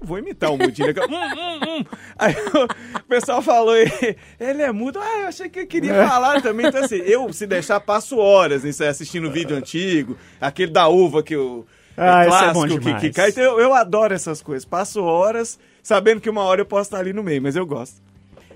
[0.03, 0.87] Vou imitar o mudinho.
[0.93, 1.01] né?
[1.07, 1.85] Hum, hum, hum.
[2.17, 4.99] Aí o pessoal falou, ele é mudo.
[4.99, 6.65] Ah, eu achei que eu queria falar também.
[6.67, 11.21] Então, assim, eu, se deixar, passo horas nisso aí, assistindo vídeo antigo, aquele da uva
[11.21, 13.29] que o Ah, esse é clássico bom que, que cai.
[13.29, 14.65] Então, eu, eu adoro essas coisas.
[14.65, 18.01] Passo horas sabendo que uma hora eu posso estar ali no meio, mas eu gosto.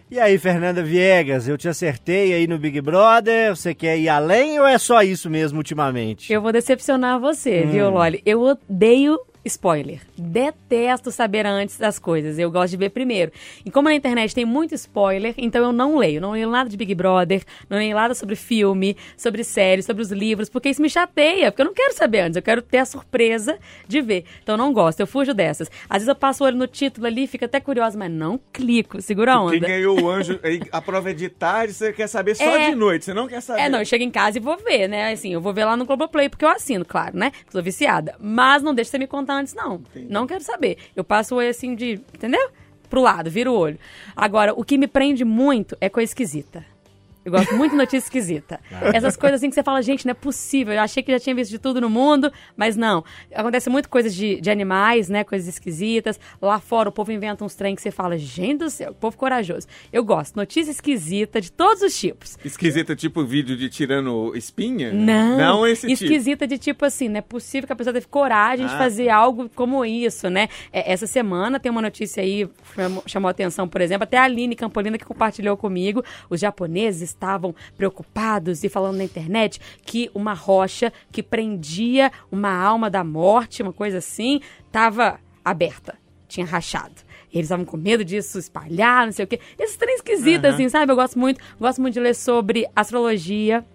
[0.10, 3.56] E aí, Fernanda Viegas, eu te acertei aí no Big Brother.
[3.56, 6.32] Você quer ir além ou é só isso mesmo ultimamente?
[6.32, 8.22] Eu vou decepcionar você, viu, Loli?
[8.24, 10.02] Eu odeio spoiler.
[10.18, 12.38] Detesto saber antes das coisas.
[12.40, 13.32] Eu gosto de ver primeiro.
[13.66, 16.20] E como na internet tem muito spoiler, então eu não leio.
[16.20, 20.12] Não leio nada de Big Brother, não leio nada sobre filme, sobre série, sobre os
[20.12, 22.86] livros, porque isso me chateia, porque eu não quero saber antes, eu quero ter a
[22.86, 24.26] surpresa de ver.
[24.44, 25.70] Então eu não gosto, eu fujo dessas.
[25.90, 29.02] Às vezes eu passo o olho no título ali, fica até curiosa, mas não clico,
[29.02, 29.68] segura a Quem onda.
[29.68, 30.40] ganhou o anjo,
[30.72, 32.70] a prova é de tarde, você quer saber só É.
[32.70, 33.62] de noite, você não quer saber.
[33.62, 35.12] É, não, eu chego em casa e vou ver, né?
[35.12, 37.32] Assim, eu vou ver lá no Globoplay, porque eu assino, claro, né?
[37.52, 38.16] Sou viciada.
[38.20, 39.82] Mas não deixa você me contar antes, não.
[40.10, 40.78] Não quero saber.
[40.96, 41.94] Eu passo o olho assim de.
[42.14, 42.50] Entendeu?
[42.90, 43.80] Pro lado, viro o olho.
[44.16, 46.66] Agora, o que me prende muito é coisa esquisita.
[47.26, 48.60] Eu gosto muito de notícia esquisita.
[48.94, 50.74] Essas coisas assim que você fala, gente, não é possível.
[50.74, 53.04] Eu achei que já tinha visto de tudo no mundo, mas não.
[53.34, 55.24] Acontece muito coisas de, de animais, né?
[55.24, 56.20] Coisas esquisitas.
[56.40, 59.66] Lá fora o povo inventa uns trem que você fala, gente do céu, povo corajoso.
[59.92, 60.36] Eu gosto.
[60.36, 62.38] Notícia esquisita de todos os tipos.
[62.46, 64.94] Esquisita, tipo vídeo de tirando espinha?
[64.94, 66.04] Não, Não esse tipo.
[66.04, 69.10] esquisita de tipo assim, não é possível que a pessoa teve coragem de Ah, fazer
[69.10, 70.48] algo como isso, né?
[70.72, 74.24] É, essa semana tem uma notícia aí, chamou, chamou a atenção, por exemplo, até a
[74.24, 80.34] Aline Campolina que compartilhou comigo, os japoneses estavam preocupados e falando na internet que uma
[80.34, 85.96] rocha que prendia uma alma da morte, uma coisa assim, estava aberta,
[86.28, 87.04] tinha rachado.
[87.34, 89.40] Eles estavam com medo disso espalhar, não sei o quê.
[89.60, 90.92] Esses trem esquisitos, assim, sabe?
[90.92, 93.66] Eu gosto muito, gosto muito de ler sobre astrologia,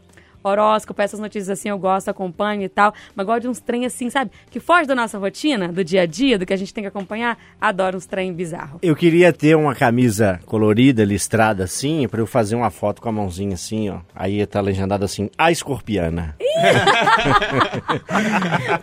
[0.43, 4.11] horóscopo, essas notícias assim eu gosto, acompanho e tal, mas gosto de uns trem assim,
[4.11, 4.31] sabe?
[4.51, 6.89] Que foge da nossa rotina, do dia a dia, do que a gente tem que
[6.89, 7.39] acompanhar.
[7.61, 8.79] Adoro uns trem bizarro.
[8.83, 13.13] Eu queria ter uma camisa colorida, listrada assim, pra eu fazer uma foto com a
[13.13, 14.01] mãozinha assim, ó.
[14.15, 16.37] Aí tá legendado assim, a escorpiana.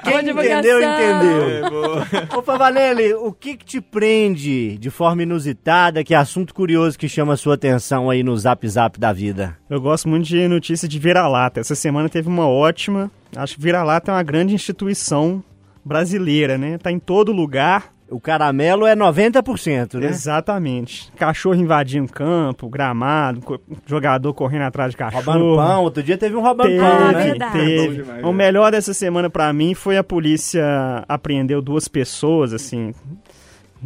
[0.03, 2.03] Quem entendeu, entendeu.
[2.31, 2.35] É.
[2.35, 6.03] Ô, Pavanelli, o que que te prende de forma inusitada?
[6.03, 9.57] Que assunto curioso que chama a sua atenção aí no Zap Zap da vida?
[9.69, 11.46] Eu gosto muito de notícia de vira-lata.
[11.55, 13.09] Essa semana teve uma ótima.
[13.35, 15.43] Acho que vira-lata é uma grande instituição
[15.83, 16.77] brasileira, né?
[16.77, 17.93] Tá em todo lugar.
[18.09, 20.07] O caramelo é 90%, né?
[20.07, 21.11] Exatamente.
[21.17, 25.23] Cachorro invadindo campo, gramado, co- jogador correndo atrás de cachorro.
[25.25, 25.83] Roubando pão.
[25.83, 27.23] Outro dia teve um roubando Teve, pão, né?
[27.25, 27.51] verdade.
[27.59, 28.01] teve.
[28.23, 28.31] O né?
[28.33, 30.63] melhor dessa semana pra mim foi a polícia
[31.05, 32.93] apreendeu duas pessoas, assim,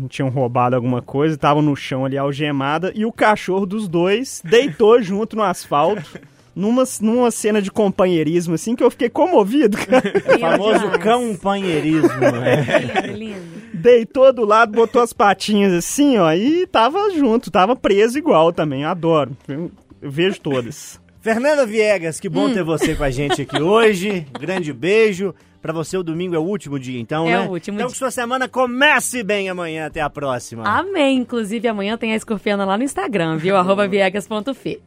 [0.08, 5.02] tinham roubado alguma coisa, estavam no chão ali algemada e o cachorro dos dois deitou
[5.02, 6.20] junto no asfalto.
[6.56, 10.04] Numa, numa cena de companheirismo, assim, que eu fiquei comovido, cara.
[10.36, 12.66] O famoso companheirismo, né?
[13.06, 13.62] Lindo, lindo.
[13.74, 18.84] Deitou do lado, botou as patinhas assim, ó, e tava junto, tava preso igual também.
[18.84, 19.36] Adoro.
[19.48, 19.72] Eu,
[20.02, 21.00] eu vejo todas.
[21.22, 24.26] Fernanda Viegas, que bom ter você com a gente aqui hoje.
[24.40, 25.34] Grande beijo.
[25.62, 27.40] Pra você o domingo é o último dia, então, É né?
[27.48, 27.94] o último então dia.
[27.94, 29.86] que sua semana comece bem amanhã.
[29.86, 30.64] Até a próxima.
[30.68, 31.20] Amém.
[31.20, 33.56] Inclusive, amanhã tem a escorpiana lá no Instagram, viu?
[33.56, 34.82] Arroba viegas.fe.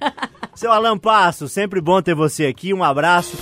[0.54, 2.72] Seu Alan Passo, sempre bom ter você aqui.
[2.72, 3.36] Um abraço.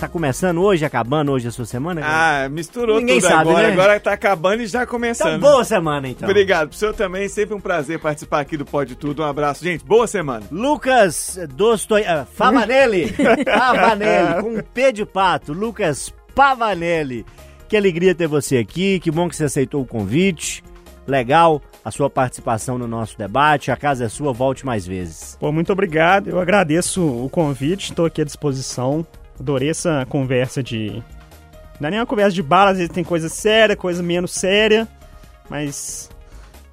[0.00, 2.00] Tá começando hoje, acabando hoje a sua semana?
[2.02, 3.66] Ah, misturou Ninguém tudo sabe, agora.
[3.66, 3.72] né?
[3.74, 5.40] Agora tá acabando e já então, começando.
[5.42, 6.26] boa semana, então.
[6.26, 6.68] Obrigado.
[6.70, 9.20] Pro senhor também, sempre um prazer participar aqui do Pode Tudo.
[9.22, 9.62] Um abraço.
[9.62, 10.46] Gente, boa semana.
[10.50, 12.06] Lucas Dostoi...
[12.06, 13.12] ah, Favanelli.
[13.44, 15.52] Pavanelli, com um P de pato.
[15.52, 17.26] Lucas Pavanelli.
[17.68, 19.00] Que alegria ter você aqui.
[19.00, 20.64] Que bom que você aceitou o convite.
[21.06, 23.70] Legal a sua participação no nosso debate.
[23.70, 25.36] A casa é sua, volte mais vezes.
[25.40, 26.28] Pô, muito obrigado.
[26.28, 29.06] Eu agradeço o convite, estou aqui à disposição.
[29.38, 31.02] Adorei essa conversa de.
[31.80, 34.86] Não é nem uma conversa de bala, às vezes tem coisa séria, coisa menos séria,
[35.48, 36.10] mas.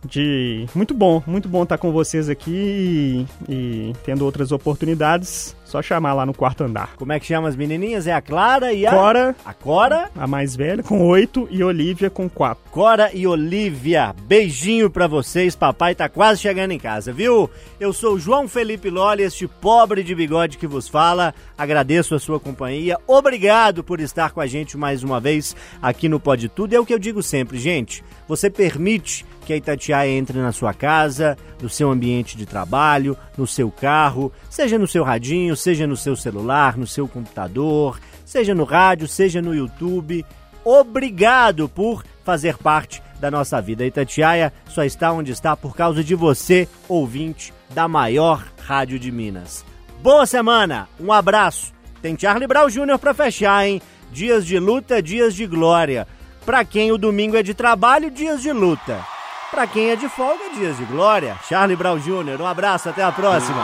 [0.06, 0.66] De.
[0.76, 5.56] Muito bom, muito bom estar com vocês aqui e, e tendo outras oportunidades.
[5.66, 6.96] Só chamar lá no quarto andar.
[6.96, 8.08] Como é que chama as menininhas?
[8.08, 8.92] É a Clara e a...
[8.92, 10.10] Cora, A Cora?
[10.16, 12.64] a mais velha, com oito e Olivia com quatro.
[12.72, 17.50] Cora e Olivia, beijinho pra vocês, papai tá quase chegando em casa, viu?
[17.82, 22.20] Eu sou o João Felipe Lolli, este pobre de bigode que vos fala, agradeço a
[22.20, 26.74] sua companhia, obrigado por estar com a gente mais uma vez aqui no Pode Tudo,
[26.74, 30.74] é o que eu digo sempre, gente, você permite que a Itatiaia entre na sua
[30.74, 35.96] casa, no seu ambiente de trabalho, no seu carro, seja no seu radinho, seja no
[35.96, 40.26] seu celular, no seu computador, seja no rádio, seja no YouTube,
[40.66, 43.86] obrigado por fazer parte da nossa vida.
[43.86, 49.10] A Itatiaia só está onde está por causa de você, ouvinte da maior rádio de
[49.14, 49.64] Minas.
[50.04, 51.72] Boa semana, um abraço.
[52.02, 53.00] Tem Charlie Brown Jr.
[53.00, 53.82] pra fechar, hein?
[54.12, 56.06] Dias de luta, dias de glória.
[56.46, 59.17] Pra quem o domingo é de trabalho, dias de luta.
[59.50, 61.38] Pra quem é de folga, dias de glória.
[61.48, 63.62] Charlie Brown Jr., um abraço, até a próxima.